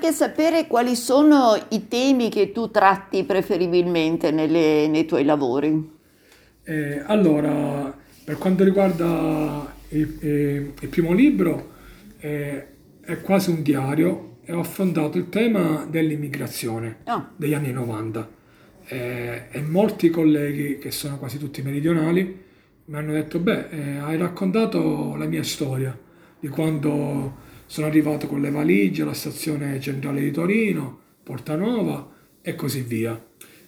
Anche 0.03 0.11
sapere 0.11 0.67
quali 0.67 0.97
sono 0.97 1.55
i 1.69 1.87
temi 1.87 2.27
che 2.29 2.51
tu 2.51 2.69
tratti 2.69 3.23
preferibilmente 3.23 4.31
nelle- 4.31 4.87
nei 4.89 5.05
tuoi 5.05 5.23
lavori. 5.23 5.91
Eh, 6.65 7.01
allora, 7.05 7.97
per 8.25 8.37
quanto 8.37 8.65
riguarda 8.65 9.73
il, 9.89 10.17
eh, 10.19 10.71
il 10.81 10.87
primo 10.89 11.13
libro, 11.13 11.71
eh, 12.19 12.65
è 12.99 13.21
quasi 13.21 13.51
un 13.51 13.61
diario 13.61 14.39
e 14.43 14.51
ho 14.51 14.59
affrontato 14.59 15.17
il 15.17 15.29
tema 15.29 15.87
dell'immigrazione 15.89 16.97
Ah. 17.05 17.29
degli 17.37 17.53
anni 17.53 17.71
90. 17.71 18.29
Eh, 18.87 19.43
e 19.51 19.61
molti 19.61 20.09
colleghi, 20.09 20.79
che 20.79 20.91
sono 20.91 21.17
quasi 21.17 21.37
tutti 21.37 21.61
meridionali, 21.61 22.41
mi 22.85 22.97
hanno 22.97 23.13
detto, 23.13 23.39
beh, 23.39 23.69
eh, 23.69 23.97
hai 23.99 24.17
raccontato 24.17 25.15
la 25.15 25.25
mia 25.25 25.43
storia, 25.43 25.97
di 26.41 26.49
quando 26.49 27.51
sono 27.73 27.87
arrivato 27.87 28.27
con 28.27 28.39
le 28.39 28.51
valigie 28.51 29.01
alla 29.01 29.15
stazione 29.15 29.79
centrale 29.79 30.21
di 30.21 30.29
Torino, 30.29 30.99
Portanova 31.23 32.07
e 32.39 32.53
così 32.53 32.81
via. 32.81 33.19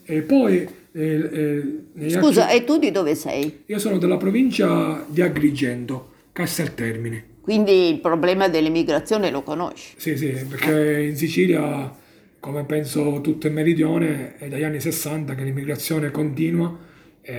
E 0.03 0.21
poi... 0.21 0.57
eh, 0.91 1.79
eh, 1.97 2.09
Scusa, 2.11 2.43
altri- 2.43 2.57
e 2.59 2.63
tu 2.65 2.77
di 2.77 2.91
dove 2.91 3.15
sei? 3.15 3.63
io 3.65 3.79
sono 3.79 3.97
della 3.97 4.17
provincia 4.17 5.03
di 5.07 5.23
Agrigento, 5.23 6.11
Casteltermini. 6.33 7.23
Quindi 7.41 7.89
il 7.89 7.99
problema 7.99 8.47
dell'immigrazione 8.47 9.31
lo 9.31 9.41
conosci. 9.41 9.95
Sì, 9.97 10.15
sì, 10.15 10.27
perché 10.47 11.01
in 11.01 11.15
Sicilia, 11.15 11.91
come 12.39 12.63
penso 12.65 13.21
tutto 13.21 13.47
il 13.47 13.53
meridione, 13.53 14.37
è 14.37 14.47
dagli 14.47 14.63
anni 14.63 14.79
60 14.79 15.33
che 15.33 15.43
l'immigrazione 15.43 16.11
continua 16.11 16.77
e, 17.21 17.33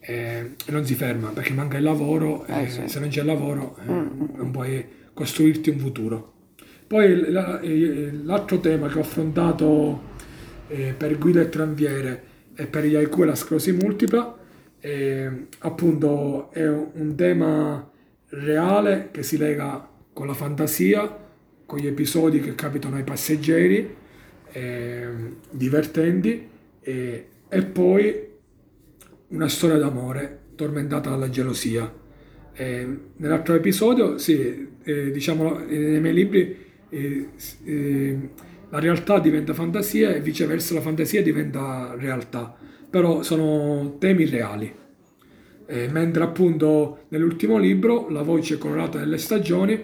e- 0.00 0.50
e 0.66 0.70
non 0.72 0.86
si 0.86 0.94
ferma, 0.94 1.28
perché 1.28 1.52
manca 1.52 1.76
il 1.76 1.82
lavoro 1.82 2.46
e 2.46 2.62
Eh, 2.62 2.68
sì. 2.70 2.80
se 2.86 2.98
non 2.98 3.10
c'è 3.10 3.20
il 3.20 3.26
lavoro 3.26 3.76
eh, 3.82 3.84
non 3.86 4.50
puoi 4.50 4.98
costruirti 5.20 5.68
un 5.68 5.78
futuro. 5.78 6.32
Poi 6.86 7.04
eh, 7.12 8.10
l'altro 8.24 8.58
tema 8.58 8.88
che 8.88 8.96
ho 8.96 9.02
affrontato 9.02 10.00
eh, 10.68 10.94
per 10.96 11.18
Guido 11.18 11.40
e 11.40 11.50
Tranviere 11.50 12.22
e 12.54 12.66
per 12.66 12.86
gli 12.86 12.94
haiku 12.94 13.22
e 13.22 13.26
la 13.26 13.34
sclerosi 13.34 13.72
multipla, 13.72 14.38
eh, 14.80 15.46
appunto 15.58 16.50
è 16.52 16.66
un 16.66 17.14
tema 17.16 17.86
reale 18.28 19.10
che 19.12 19.22
si 19.22 19.36
lega 19.36 19.86
con 20.10 20.26
la 20.26 20.32
fantasia, 20.32 21.18
con 21.66 21.78
gli 21.78 21.86
episodi 21.86 22.40
che 22.40 22.54
capitano 22.54 22.96
ai 22.96 23.04
passeggeri, 23.04 23.94
ehm, 24.52 25.36
divertenti, 25.50 26.48
e, 26.80 27.28
e 27.46 27.62
poi 27.62 28.28
una 29.28 29.48
storia 29.48 29.76
d'amore 29.76 30.38
tormentata 30.54 31.10
dalla 31.10 31.28
gelosia. 31.28 31.99
Eh, 32.52 32.98
nell'altro 33.16 33.54
episodio, 33.54 34.18
sì, 34.18 34.68
eh, 34.82 35.10
diciamo 35.10 35.66
eh, 35.66 35.76
nei 35.78 36.00
miei 36.00 36.14
libri 36.14 36.56
eh, 36.88 37.28
eh, 37.64 38.18
la 38.68 38.78
realtà 38.78 39.18
diventa 39.18 39.54
fantasia 39.54 40.14
e 40.14 40.20
viceversa 40.20 40.74
la 40.74 40.80
fantasia 40.80 41.22
diventa 41.22 41.94
realtà, 41.96 42.56
però 42.88 43.22
sono 43.22 43.96
temi 43.98 44.26
reali. 44.26 44.78
Mentre 45.70 46.24
appunto 46.24 47.04
nell'ultimo 47.10 47.56
libro, 47.56 48.08
La 48.08 48.22
voce 48.22 48.58
colorata 48.58 48.98
delle 48.98 49.18
stagioni, 49.18 49.80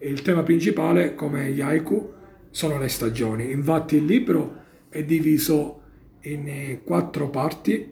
il 0.00 0.20
tema 0.20 0.42
principale, 0.42 1.14
come 1.14 1.50
gli 1.52 1.62
haiku, 1.62 2.12
sono 2.50 2.78
le 2.78 2.88
stagioni. 2.88 3.50
Infatti 3.50 3.96
il 3.96 4.04
libro 4.04 4.56
è 4.90 5.02
diviso 5.02 5.80
in 6.24 6.80
quattro 6.84 7.30
parti, 7.30 7.90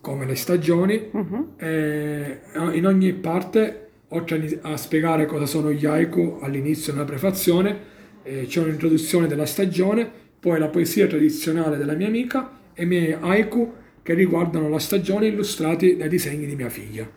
come 0.00 0.24
le 0.26 0.34
stagioni, 0.34 1.08
Mhm. 1.10 1.46
e 1.56 2.40
in 2.72 2.86
ogni 2.86 3.12
parte, 3.12 3.88
oltre 4.08 4.58
a 4.62 4.76
spiegare 4.76 5.26
cosa 5.26 5.46
sono 5.46 5.70
gli 5.70 5.86
haiku 5.86 6.38
all'inizio 6.40 6.92
nella 6.92 7.04
prefazione, 7.04 7.78
eh, 8.22 8.46
c'è 8.46 8.60
un'introduzione 8.60 9.26
della 9.26 9.46
stagione, 9.46 10.10
poi 10.40 10.58
la 10.58 10.68
poesia 10.68 11.06
tradizionale 11.06 11.76
della 11.76 11.94
mia 11.94 12.06
amica 12.06 12.58
e 12.74 12.82
i 12.84 12.86
miei 12.86 13.16
haiku 13.18 13.72
che 14.02 14.14
riguardano 14.14 14.68
la 14.68 14.78
stagione 14.78 15.26
illustrati 15.26 15.96
dai 15.96 16.08
disegni 16.08 16.46
di 16.46 16.56
mia 16.56 16.70
figlia. 16.70 17.08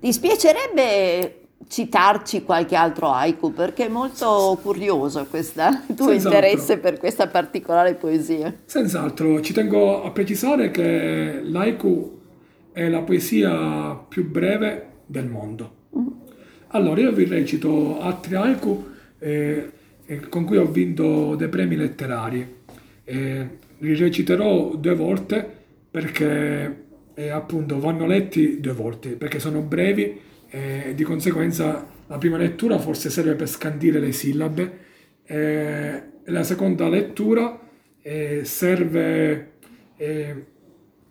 Ti 0.00 0.12
spiacerebbe 0.12 1.41
citarci 1.68 2.42
qualche 2.42 2.74
altro 2.74 3.10
haiku 3.10 3.52
perché 3.52 3.86
è 3.86 3.88
molto 3.88 4.58
curioso 4.62 5.26
questa 5.26 5.70
tuo 5.70 6.08
Senz'altro. 6.08 6.12
interesse 6.12 6.78
per 6.78 6.98
questa 6.98 7.26
particolare 7.28 7.94
poesia. 7.94 8.54
Senz'altro, 8.64 9.40
ci 9.40 9.52
tengo 9.52 10.02
a 10.02 10.10
precisare 10.10 10.70
che 10.70 11.40
l'haiku 11.42 12.20
è 12.72 12.88
la 12.88 13.02
poesia 13.02 13.94
più 14.08 14.28
breve 14.28 14.88
del 15.06 15.26
mondo. 15.26 15.80
Allora, 16.68 17.00
io 17.00 17.12
vi 17.12 17.24
recito 17.24 18.00
altri 18.00 18.34
haiku 18.34 18.86
eh, 19.18 19.70
eh, 20.06 20.28
con 20.28 20.44
cui 20.44 20.56
ho 20.56 20.66
vinto 20.66 21.34
dei 21.34 21.48
premi 21.48 21.76
letterari. 21.76 22.60
Eh, 23.04 23.48
li 23.78 23.94
reciterò 23.94 24.74
due 24.76 24.94
volte 24.94 25.60
perché 25.90 26.84
eh, 27.14 27.28
appunto 27.28 27.78
vanno 27.78 28.06
letti 28.06 28.60
due 28.60 28.72
volte, 28.72 29.10
perché 29.10 29.38
sono 29.38 29.60
brevi 29.60 30.30
e 30.54 30.92
di 30.94 31.02
conseguenza 31.02 31.86
la 32.08 32.18
prima 32.18 32.36
lettura 32.36 32.78
forse 32.78 33.08
serve 33.08 33.34
per 33.34 33.48
scandire 33.48 33.98
le 33.98 34.12
sillabe. 34.12 34.78
E 35.24 36.02
la 36.24 36.42
seconda 36.42 36.90
lettura 36.90 37.58
eh, 38.02 38.42
serve, 38.44 39.52
eh, 39.96 40.44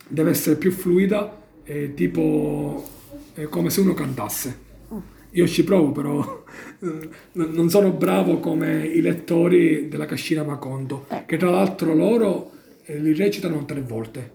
deve 0.06 0.30
essere 0.30 0.54
più 0.54 0.70
fluida, 0.70 1.42
eh, 1.64 1.92
tipo 1.94 2.88
come 3.48 3.70
se 3.70 3.80
uno 3.80 3.94
cantasse. 3.94 4.70
Io 5.30 5.46
ci 5.48 5.64
provo, 5.64 5.90
però 5.90 6.44
non 7.32 7.68
sono 7.68 7.90
bravo 7.90 8.38
come 8.38 8.86
i 8.86 9.00
lettori 9.00 9.88
della 9.88 10.06
Cascina 10.06 10.44
Macondo, 10.44 11.06
che 11.26 11.36
tra 11.36 11.50
l'altro 11.50 11.94
loro 11.94 12.50
li 12.86 13.12
recitano 13.14 13.64
tre 13.64 13.80
volte, 13.80 14.32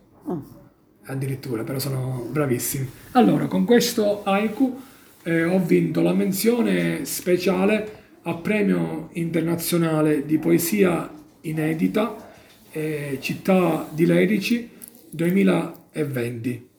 addirittura, 1.03 1.63
però 1.63 1.79
sono 1.79 2.27
bravissimi. 2.29 2.89
Allora, 3.11 3.45
con 3.45 3.63
questo 3.63 4.23
haiku 4.23 4.81
eh, 5.27 5.43
ho 5.43 5.59
vinto 5.59 6.01
la 6.01 6.13
menzione 6.13 7.03
speciale 7.03 8.05
al 8.21 8.39
premio 8.39 9.09
internazionale 9.13 10.25
di 10.25 10.37
poesia 10.37 11.13
inedita 11.41 12.31
eh, 12.71 13.17
Città 13.19 13.89
di 13.91 14.05
Lerici 14.05 14.69
2020. 15.09 16.69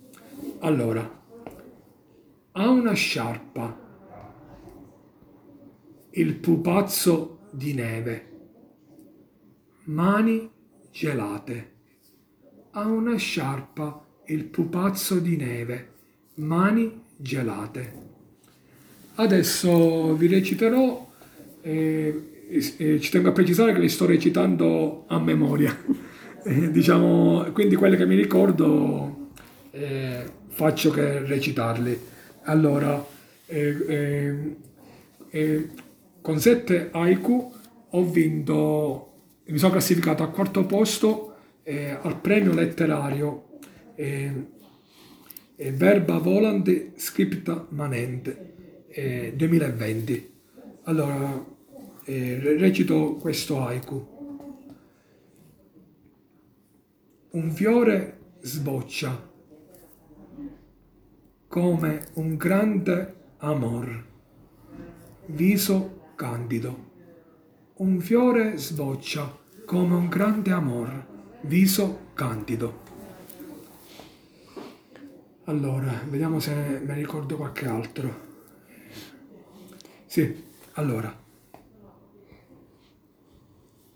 Allora, 0.61 1.23
ha 2.53 2.69
una 2.71 2.95
sciarpa 2.95 3.87
il 6.13 6.35
pupazzo 6.37 7.41
di 7.51 7.75
neve, 7.75 8.27
mani 9.85 10.51
gelate. 10.91 11.73
Ha 12.71 12.87
una 12.87 13.17
sciarpa 13.17 14.07
il 14.29 14.45
pupazzo 14.45 15.19
di 15.19 15.37
neve, 15.37 15.93
mani 16.37 17.05
gelate. 17.15 18.17
Adesso 19.21 20.15
vi 20.15 20.29
reciterò, 20.29 21.11
eh, 21.63 22.47
eh, 22.77 23.01
ci 23.01 23.11
tengo 23.11 23.31
a 23.31 23.33
precisare 23.33 23.73
che 23.73 23.81
li 23.81 23.89
sto 23.89 24.07
recitando 24.07 25.07
a 25.09 25.19
memoria, 25.19 25.77
diciamo, 26.71 27.51
quindi 27.53 27.75
quelle 27.75 27.97
che 27.97 28.07
mi 28.07 28.15
ricordo 28.15 29.31
eh, 29.73 30.23
faccio 30.51 30.91
che 30.91 31.19
recitarli. 31.27 31.99
Allora, 32.43 33.05
eh, 33.47 34.57
eh, 35.31 35.69
con 36.21 36.39
sette 36.39 36.91
haiku 36.93 37.53
ho 37.91 38.05
vinto, 38.05 39.13
mi 39.47 39.59
sono 39.59 39.73
classificato 39.73 40.23
al 40.23 40.31
quarto 40.31 40.65
posto 40.65 41.25
al 41.65 42.21
premio 42.21 42.55
letterario 42.55 43.59
Verba 45.57 46.19
Volante 46.19 46.93
Scripta 46.97 47.67
Manente 47.71 48.58
eh, 48.99 49.33
2020. 49.37 50.33
Allora, 50.85 51.45
eh, 52.05 52.39
re- 52.41 52.59
recito 52.59 53.15
questo 53.15 53.65
haiku. 53.65 54.17
Un 57.31 57.51
fiore 57.53 58.19
sboccia 58.41 59.31
come 61.47 62.07
un 62.15 62.37
grande 62.37 63.15
amor, 63.39 64.05
viso 65.27 66.07
candido. 66.17 66.87
Un 67.75 68.01
fiore 68.01 68.57
sboccia 68.57 69.39
come 69.65 69.95
un 69.95 70.09
grande 70.09 70.51
amor, 70.51 71.07
viso 71.43 72.01
candido. 72.15 72.87
Allora, 75.45 75.93
vediamo 76.09 76.41
se 76.41 76.53
me 76.55 76.81
ne 76.81 76.95
ricordo 76.95 77.37
qualche 77.37 77.67
altro. 77.67 78.27
Sì, 80.19 80.45
allora. 80.73 81.17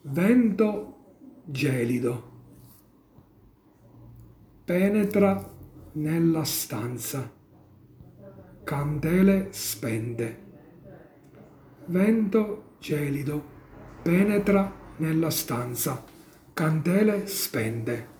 Vento 0.02 0.96
gelido 1.46 2.30
penetra 4.64 5.52
nella 5.94 6.44
stanza, 6.44 7.28
candele 8.62 9.48
spente. 9.50 10.42
Vento 11.86 12.76
gelido 12.78 13.44
penetra 14.02 14.72
nella 14.98 15.30
stanza, 15.30 16.04
candele 16.52 17.26
spente. 17.26 18.11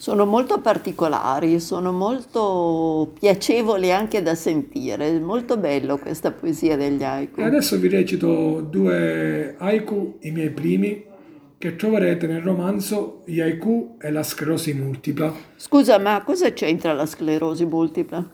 Sono 0.00 0.26
molto 0.26 0.60
particolari, 0.60 1.58
sono 1.58 1.90
molto 1.90 3.14
piacevoli 3.18 3.90
anche 3.90 4.22
da 4.22 4.36
sentire, 4.36 5.18
molto 5.18 5.56
bello 5.56 5.98
questa 5.98 6.30
poesia 6.30 6.76
degli 6.76 7.02
haiku. 7.02 7.40
E 7.40 7.42
adesso 7.42 7.76
vi 7.78 7.88
recito 7.88 8.60
due 8.60 9.56
haiku, 9.58 10.18
i 10.20 10.30
miei 10.30 10.50
primi, 10.50 11.04
che 11.58 11.74
troverete 11.74 12.28
nel 12.28 12.42
romanzo 12.42 13.22
Gli 13.24 13.40
haiku 13.40 13.96
e 14.00 14.12
la 14.12 14.22
sclerosi 14.22 14.72
multipla. 14.72 15.34
Scusa, 15.56 15.98
ma 15.98 16.22
cosa 16.22 16.52
c'entra 16.52 16.92
la 16.92 17.04
sclerosi 17.04 17.64
multipla? 17.64 18.24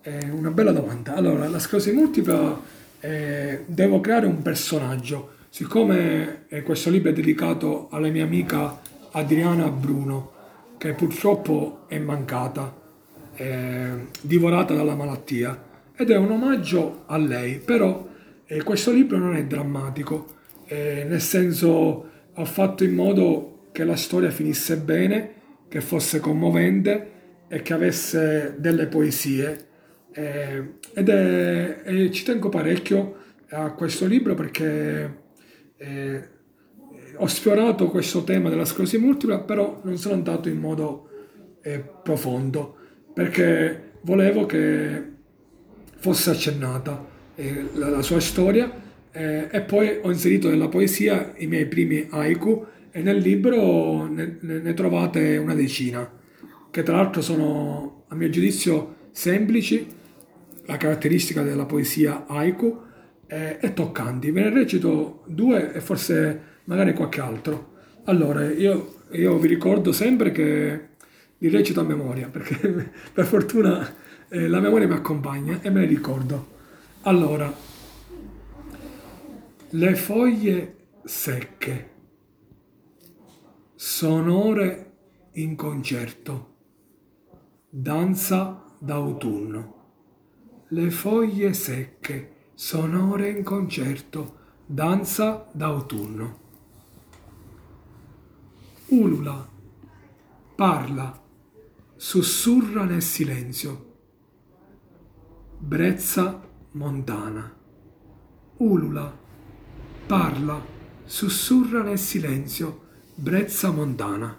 È 0.00 0.28
una 0.30 0.50
bella 0.50 0.70
domanda. 0.70 1.16
Allora, 1.16 1.48
la 1.48 1.58
sclerosi 1.58 1.90
multipla, 1.90 2.60
eh, 3.00 3.64
devo 3.66 4.00
creare 4.00 4.26
un 4.26 4.42
personaggio. 4.42 5.30
Siccome 5.48 6.44
eh, 6.46 6.62
questo 6.62 6.88
libro 6.88 7.10
è 7.10 7.12
dedicato 7.12 7.88
alla 7.90 8.10
mia 8.10 8.22
amica 8.22 8.78
Adriana 9.10 9.68
Bruno, 9.70 10.38
che 10.80 10.94
purtroppo 10.94 11.84
è 11.88 11.98
mancata, 11.98 12.74
eh, 13.34 14.06
divorata 14.22 14.72
dalla 14.72 14.94
malattia, 14.94 15.62
ed 15.94 16.08
è 16.08 16.16
un 16.16 16.30
omaggio 16.30 17.02
a 17.04 17.18
lei, 17.18 17.58
però 17.58 18.08
eh, 18.46 18.62
questo 18.62 18.90
libro 18.90 19.18
non 19.18 19.36
è 19.36 19.44
drammatico, 19.44 20.36
eh, 20.64 21.04
nel 21.06 21.20
senso 21.20 22.08
ho 22.32 22.44
fatto 22.46 22.82
in 22.82 22.94
modo 22.94 23.68
che 23.72 23.84
la 23.84 23.94
storia 23.94 24.30
finisse 24.30 24.78
bene, 24.78 25.32
che 25.68 25.82
fosse 25.82 26.18
commovente 26.18 27.10
e 27.48 27.60
che 27.60 27.74
avesse 27.74 28.54
delle 28.56 28.86
poesie. 28.86 29.66
Eh, 30.12 30.76
ed 30.94 31.08
è, 31.10 32.08
ci 32.10 32.24
tengo 32.24 32.48
parecchio 32.48 33.16
a 33.50 33.70
questo 33.72 34.06
libro 34.06 34.32
perché 34.32 35.14
eh, 35.76 36.28
ho 37.22 37.26
sfiorato 37.26 37.88
questo 37.88 38.24
tema 38.24 38.48
della 38.48 38.64
sclerosi 38.64 38.96
multipla, 38.96 39.40
però 39.40 39.80
non 39.84 39.98
sono 39.98 40.14
andato 40.14 40.48
in 40.48 40.58
modo 40.58 41.08
eh, 41.62 41.84
profondo 42.02 42.76
perché 43.12 43.90
volevo 44.02 44.46
che 44.46 45.02
fosse 45.96 46.30
accennata 46.30 47.06
eh, 47.34 47.66
la, 47.74 47.90
la 47.90 48.02
sua 48.02 48.20
storia 48.20 48.72
eh, 49.12 49.48
e 49.50 49.60
poi 49.60 49.98
ho 50.00 50.10
inserito 50.10 50.48
nella 50.48 50.68
poesia 50.68 51.34
i 51.36 51.46
miei 51.46 51.66
primi 51.66 52.06
haiku 52.08 52.64
e 52.90 53.02
nel 53.02 53.18
libro 53.18 54.06
ne, 54.06 54.38
ne- 54.40 54.74
trovate 54.74 55.36
una 55.36 55.54
decina 55.54 56.10
che 56.70 56.82
tra 56.82 56.96
l'altro 56.96 57.20
sono 57.20 58.04
a 58.08 58.14
mio 58.14 58.30
giudizio 58.30 58.96
semplici 59.10 59.86
la 60.64 60.78
caratteristica 60.78 61.42
della 61.42 61.66
poesia 61.66 62.24
haiku 62.26 62.80
eh, 63.26 63.58
e 63.60 63.72
toccanti. 63.74 64.30
Ve 64.30 64.42
ne 64.42 64.50
recito 64.50 65.24
due 65.26 65.72
e 65.72 65.80
forse 65.80 66.49
magari 66.70 66.94
qualche 66.94 67.20
altro 67.20 67.70
allora 68.04 68.50
io, 68.50 69.02
io 69.10 69.38
vi 69.38 69.48
ricordo 69.48 69.92
sempre 69.92 70.32
che 70.32 70.88
li 71.38 71.48
recito 71.48 71.80
a 71.80 71.84
memoria 71.84 72.28
perché 72.28 72.92
per 73.12 73.26
fortuna 73.26 73.94
eh, 74.28 74.48
la 74.48 74.60
memoria 74.60 74.86
mi 74.86 74.94
accompagna 74.94 75.60
e 75.60 75.70
me 75.70 75.80
ne 75.80 75.86
ricordo. 75.86 76.58
Allora, 77.02 77.52
le 79.70 79.94
foglie 79.96 80.76
secche, 81.04 81.90
sonore 83.74 84.92
in 85.32 85.56
concerto, 85.56 86.54
danza 87.68 88.64
d'autunno. 88.78 89.78
Le 90.68 90.90
foglie 90.90 91.52
secche, 91.52 92.32
sonore 92.54 93.30
in 93.30 93.42
concerto, 93.42 94.38
danza 94.66 95.48
d'autunno. 95.52 96.39
Ulula, 98.92 99.48
parla, 100.56 101.22
sussurra 101.94 102.82
nel 102.82 103.02
silenzio. 103.02 103.86
Brezza 105.58 106.42
montana. 106.72 107.54
Ulula, 108.56 109.16
parla, 110.06 110.60
sussurra 111.04 111.82
nel 111.82 111.98
silenzio. 111.98 112.80
Brezza 113.14 113.70
montana. 113.70 114.36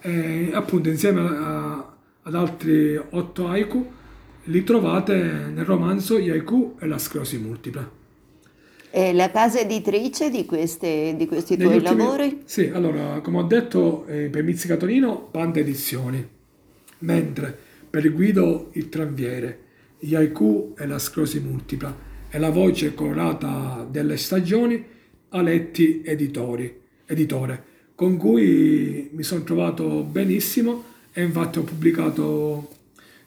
E 0.00 0.50
appunto 0.54 0.88
insieme 0.88 1.20
a, 1.20 1.94
ad 2.22 2.34
altri 2.34 2.96
otto 2.96 3.48
haiku 3.48 3.92
li 4.44 4.64
trovate 4.64 5.50
nel 5.52 5.66
romanzo 5.66 6.16
haiku 6.16 6.76
e 6.78 6.86
la 6.86 6.96
sclerosi 6.96 7.36
multipla. 7.36 7.97
E 8.90 9.12
la 9.12 9.30
casa 9.30 9.60
editrice 9.60 10.30
di, 10.30 10.46
queste, 10.46 11.14
di 11.16 11.26
questi 11.26 11.56
Negli 11.56 11.66
tuoi 11.66 11.76
ultimi- 11.78 11.98
lavori? 11.98 12.42
Sì, 12.44 12.70
allora, 12.72 13.20
come 13.20 13.38
ho 13.38 13.42
detto, 13.42 14.06
eh, 14.06 14.28
per 14.28 14.42
Mizzi 14.42 14.66
Catolino, 14.66 15.28
Panda 15.30 15.60
Edizioni, 15.60 16.26
mentre 17.00 17.56
per 17.90 18.10
Guido 18.12 18.70
il 18.72 18.88
Tranviere, 18.88 19.58
gli 19.98 20.14
haiku 20.14 20.74
e 20.78 20.86
la 20.86 20.98
sclerosi 20.98 21.40
multipla 21.40 22.06
e 22.30 22.38
la 22.38 22.50
voce 22.50 22.94
colorata 22.94 23.86
delle 23.90 24.16
stagioni, 24.16 24.84
Aletti 25.30 26.02
Editori, 26.04 26.80
Editore, 27.04 27.64
con 27.94 28.16
cui 28.16 29.10
mi 29.12 29.22
sono 29.22 29.42
trovato 29.42 30.02
benissimo 30.02 30.84
e 31.12 31.22
infatti 31.22 31.58
ho 31.58 31.62
pubblicato 31.62 32.68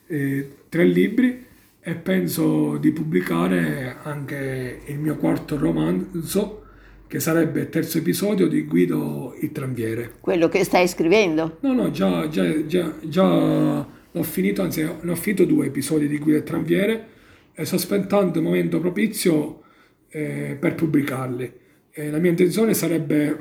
eh, 0.06 0.50
tre 0.68 0.84
libri 0.84 1.46
e 1.84 1.94
penso 1.96 2.76
di 2.76 2.92
pubblicare 2.92 3.96
anche 4.02 4.82
il 4.86 4.98
mio 5.00 5.16
quarto 5.16 5.58
romanzo 5.58 6.60
che 7.08 7.18
sarebbe 7.18 7.62
il 7.62 7.68
terzo 7.68 7.98
episodio 7.98 8.46
di 8.46 8.62
Guido 8.62 9.34
il 9.40 9.50
Tranviere. 9.50 10.14
Quello 10.20 10.48
che 10.48 10.62
stai 10.62 10.86
scrivendo? 10.86 11.58
No, 11.60 11.72
no, 11.72 11.90
già, 11.90 12.28
già, 12.28 12.66
già, 12.66 12.94
già 13.02 13.86
l'ho 14.10 14.22
finito, 14.22 14.62
anzi 14.62 14.82
ne 14.82 15.10
ho 15.10 15.16
finito 15.16 15.44
due 15.44 15.66
episodi 15.66 16.06
di 16.06 16.18
Guido 16.18 16.38
il 16.38 16.44
Tranviere 16.44 17.06
e 17.52 17.64
sto 17.64 17.74
aspettando 17.74 18.38
il 18.38 18.44
momento 18.44 18.78
propizio 18.78 19.62
eh, 20.08 20.56
per 20.58 20.76
pubblicarli. 20.76 21.52
Eh, 21.90 22.10
la 22.10 22.18
mia 22.18 22.30
intenzione 22.30 22.74
sarebbe 22.74 23.36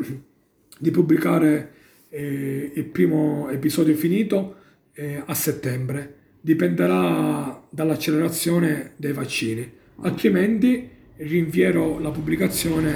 di 0.79 0.89
pubblicare 0.89 1.73
eh, 2.09 2.71
il 2.73 2.85
primo 2.85 3.49
episodio 3.49 3.95
finito 3.95 4.55
eh, 4.93 5.21
a 5.23 5.33
settembre. 5.35 6.15
Dipenderà 6.41 7.63
dall'accelerazione 7.69 8.93
dei 8.97 9.13
vaccini, 9.13 9.71
altrimenti 10.01 10.89
rinvierò 11.17 11.99
la 11.99 12.09
pubblicazione 12.09 12.93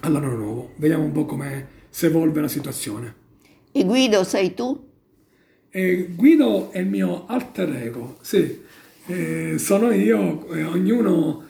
all'anno 0.00 0.36
nuovo. 0.36 0.72
Vediamo 0.76 1.04
un 1.04 1.12
po' 1.12 1.26
come 1.26 1.68
si 1.90 2.06
evolve 2.06 2.40
la 2.40 2.48
situazione. 2.48 3.14
E 3.72 3.84
Guido 3.84 4.24
sei 4.24 4.54
tu? 4.54 4.88
E 5.68 6.08
Guido 6.16 6.70
è 6.72 6.78
il 6.78 6.88
mio 6.88 7.26
alter 7.26 7.74
ego, 7.76 8.16
sì, 8.22 8.58
Eh, 9.06 9.58
sono 9.58 9.90
io, 9.90 10.48
eh, 10.52 10.62
ognuno 10.62 11.44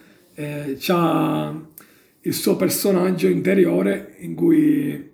ha 0.89 1.67
il 2.23 2.35
suo 2.35 2.57
personaggio 2.57 3.29
interiore 3.29 4.15
in 4.21 4.35
cui 4.35 5.11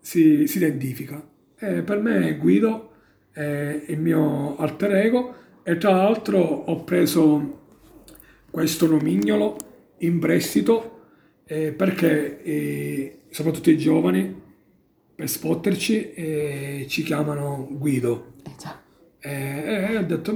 si, 0.00 0.46
si 0.48 0.56
identifica. 0.56 1.24
E 1.56 1.82
per 1.82 2.00
me 2.00 2.36
Guido 2.36 2.90
è 3.36 3.82
il 3.88 4.00
mio 4.00 4.56
alter 4.56 4.94
ego 4.94 5.34
e 5.62 5.76
tra 5.76 5.90
l'altro 5.90 6.38
ho 6.38 6.84
preso 6.84 7.64
questo 8.50 8.86
nomignolo 8.86 9.56
in 9.98 10.18
prestito 10.18 11.00
eh, 11.44 11.72
perché 11.72 12.42
eh, 12.42 13.18
soprattutto 13.28 13.68
i 13.68 13.76
giovani 13.76 14.42
per 15.14 15.28
spotterci 15.28 16.12
eh, 16.12 16.86
ci 16.88 17.02
chiamano 17.02 17.68
Guido. 17.72 18.32
Eh. 19.20 19.28
E, 19.28 19.92
e 19.92 19.96
ho, 19.98 20.02
detto, 20.02 20.32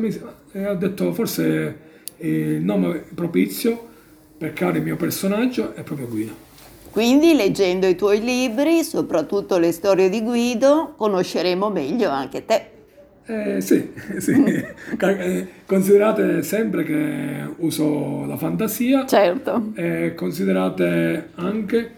detto 0.77 1.13
forse 1.15 1.79
il 2.19 2.61
nome 2.63 3.03
propizio 3.15 3.89
per 4.37 4.53
creare 4.53 4.79
il 4.79 4.85
mio 4.85 4.97
personaggio 4.97 5.75
è 5.75 5.83
proprio 5.83 6.07
Guido. 6.07 6.49
Quindi 6.91 7.35
leggendo 7.35 7.87
i 7.87 7.97
tuoi 7.97 8.21
libri, 8.21 8.83
soprattutto 8.85 9.57
le 9.57 9.73
storie 9.73 10.11
di 10.11 10.23
Guido, 10.23 10.93
conosceremo 10.99 11.71
meglio 11.71 12.11
anche 12.11 12.45
te. 12.45 12.79
Eh, 13.27 13.61
sì, 13.61 13.93
sì. 14.19 14.33
Eh, 15.01 15.47
considerate 15.67 16.43
sempre 16.43 16.85
che 16.85 17.49
uso 17.59 18.25
la 18.27 18.37
fantasia 18.37 19.07
Certo. 19.07 19.73
e 19.75 20.15
considerate 20.15 21.31
anche 21.37 21.91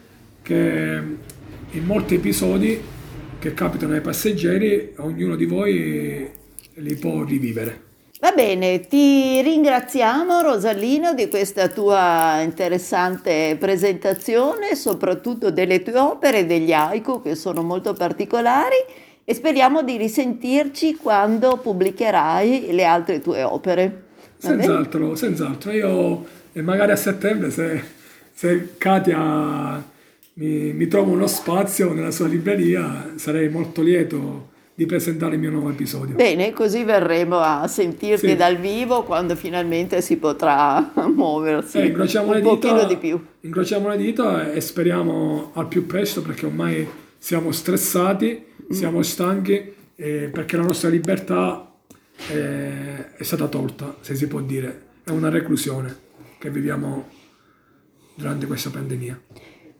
che 0.43 1.01
in 1.71 1.85
molti 1.85 2.17
episodi 2.17 2.81
che 3.39 3.55
capitano 3.55 3.95
ai 3.95 4.01
passeggeri 4.01 4.93
ognuno 4.99 5.35
di 5.37 5.47
voi 5.47 6.31
li 6.75 6.95
può 6.97 7.25
rivivere. 7.25 7.91
Va 8.21 8.31
bene, 8.31 8.87
ti 8.87 9.43
ringraziamo 9.43 10.43
Rosallino 10.43 11.13
di 11.13 11.29
questa 11.29 11.67
tua 11.67 12.41
interessante 12.41 13.57
presentazione, 13.59 14.77
soprattutto 14.77 15.51
delle 15.51 15.83
tue 15.83 15.99
opere 15.99 16.47
degli 16.47 16.73
haiku 16.73 17.21
che 17.21 17.35
sono 17.35 17.63
molto 17.63 17.95
particolari 17.95 18.77
e 19.25 19.35
speriamo 19.35 19.83
di 19.83 19.97
risentirci 19.97 20.97
quando 20.97 21.57
pubblicherai 21.57 22.73
le 22.73 22.85
altre 22.85 23.21
tue 23.21 23.43
opere. 23.43 24.03
Senz'altro, 24.39 25.15
senz'altro. 25.15 25.71
Io 25.73 26.25
e 26.53 26.61
magari 26.63 26.93
a 26.93 26.97
settembre 26.97 27.51
se, 27.51 27.83
se 28.33 28.75
Katia 28.77 29.83
mi, 30.35 30.73
mi 30.73 30.87
trova 30.89 31.13
uno 31.13 31.27
spazio 31.27 31.93
nella 31.93 32.11
sua 32.11 32.27
libreria 32.27 33.13
sarei 33.17 33.49
molto 33.49 33.83
lieto 33.83 34.49
di 34.75 34.87
presentare 34.87 35.35
il 35.35 35.41
mio 35.41 35.51
nuovo 35.51 35.71
episodio. 35.71 36.15
Bene, 36.17 36.53
così 36.53 36.83
verremo 36.83 37.39
a 37.39 37.67
sentirti 37.69 38.29
Sì. 38.31 38.37
dal 38.37 38.57
vivo 38.57 39.05
quando 39.05 39.37
finalmente 39.37 40.01
si 40.01 40.17
potrà 40.17 40.93
muoversi 41.15 41.79
Eh, 41.79 41.87
incrociamo 41.87 42.33
le 42.33 42.41
dita, 42.41 42.85
di 42.85 42.97
più. 42.97 43.23
incrociamo 43.41 43.89
le 43.89 43.97
dita 43.99 44.51
e 44.51 44.61
speriamo 44.61 45.51
al 45.55 45.69
più 45.69 45.87
presto 45.87 46.23
perché 46.23 46.47
ormai 46.47 46.89
siamo 47.19 47.53
stressati, 47.53 48.43
siamo 48.71 49.03
stanchi 49.03 49.75
eh, 49.95 50.31
perché 50.33 50.57
la 50.57 50.65
nostra 50.65 50.89
libertà 50.89 51.73
eh, 52.31 53.15
è 53.17 53.23
stata 53.23 53.47
tolta, 53.49 53.97
se 54.01 54.15
si 54.15 54.27
può 54.27 54.41
dire. 54.41 54.91
È 55.05 55.11
una 55.11 55.29
reclusione 55.29 55.97
che 56.39 56.51
viviamo 56.51 57.09
durante 58.15 58.47
questa 58.47 58.71
pandemia. 58.71 59.21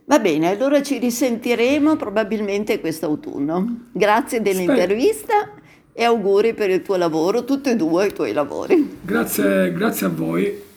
Va 0.05 0.19
bene, 0.19 0.49
allora 0.49 0.83
ci 0.83 0.99
risentiremo 0.99 1.97
probabilmente 1.97 2.81
quest'autunno. 2.81 3.89
Grazie 3.93 4.43
dell'intervista 4.43 5.55
e 5.93 6.05
auguri 6.05 6.55
per 6.55 6.71
il 6.71 6.83
tuo 6.83 6.97
lavoro, 6.97 7.45
tutti 7.45 7.71
e 7.71 7.77
due 7.77 8.07
i 8.07 8.13
tuoi 8.13 8.33
lavori. 8.33 8.99
Grazie, 9.03 9.73
grazie 9.73 10.07
a 10.07 10.09
voi 10.09 10.71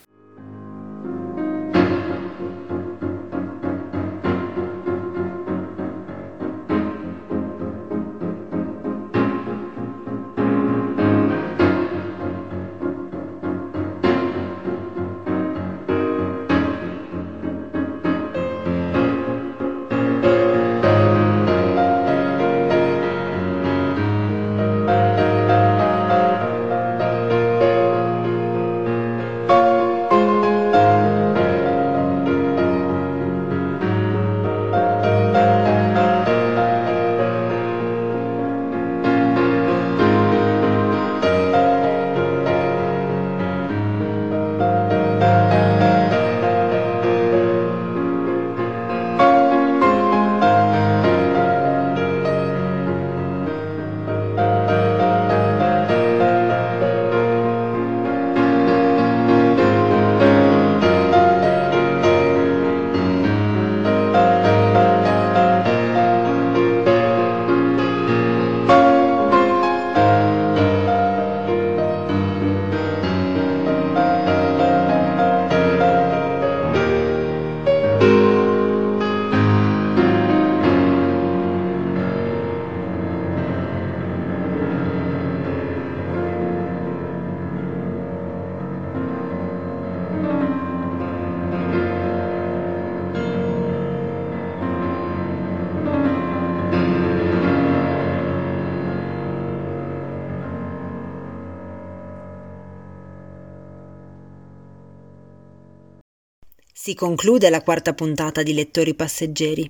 Si 106.86 106.94
conclude 106.94 107.50
la 107.50 107.64
quarta 107.64 107.96
puntata 107.96 108.44
di 108.44 108.54
Lettori 108.54 108.94
Passeggeri. 108.94 109.68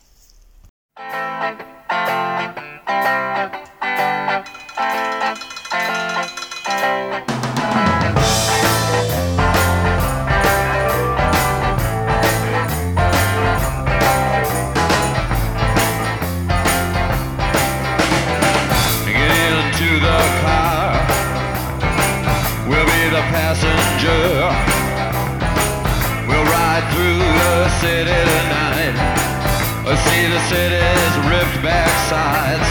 Sides. 32.07 32.71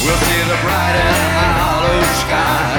We'll 0.00 0.16
see 0.16 0.42
the 0.48 0.56
bright 0.64 0.96
and 0.96 1.52
hollow 1.60 2.00
sky. 2.24 2.72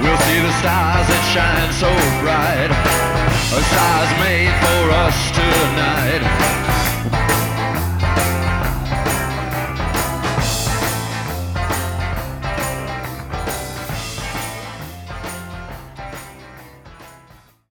We'll 0.00 0.22
see 0.24 0.40
the 0.40 0.54
stars 0.60 1.06
that 1.12 1.24
shine 1.28 1.72
so 1.76 1.92
bright. 2.24 2.72
A 3.52 3.60
stars 3.68 4.12
made 4.24 4.54
for 4.64 4.82
us 5.04 5.16
tonight. 5.36 6.24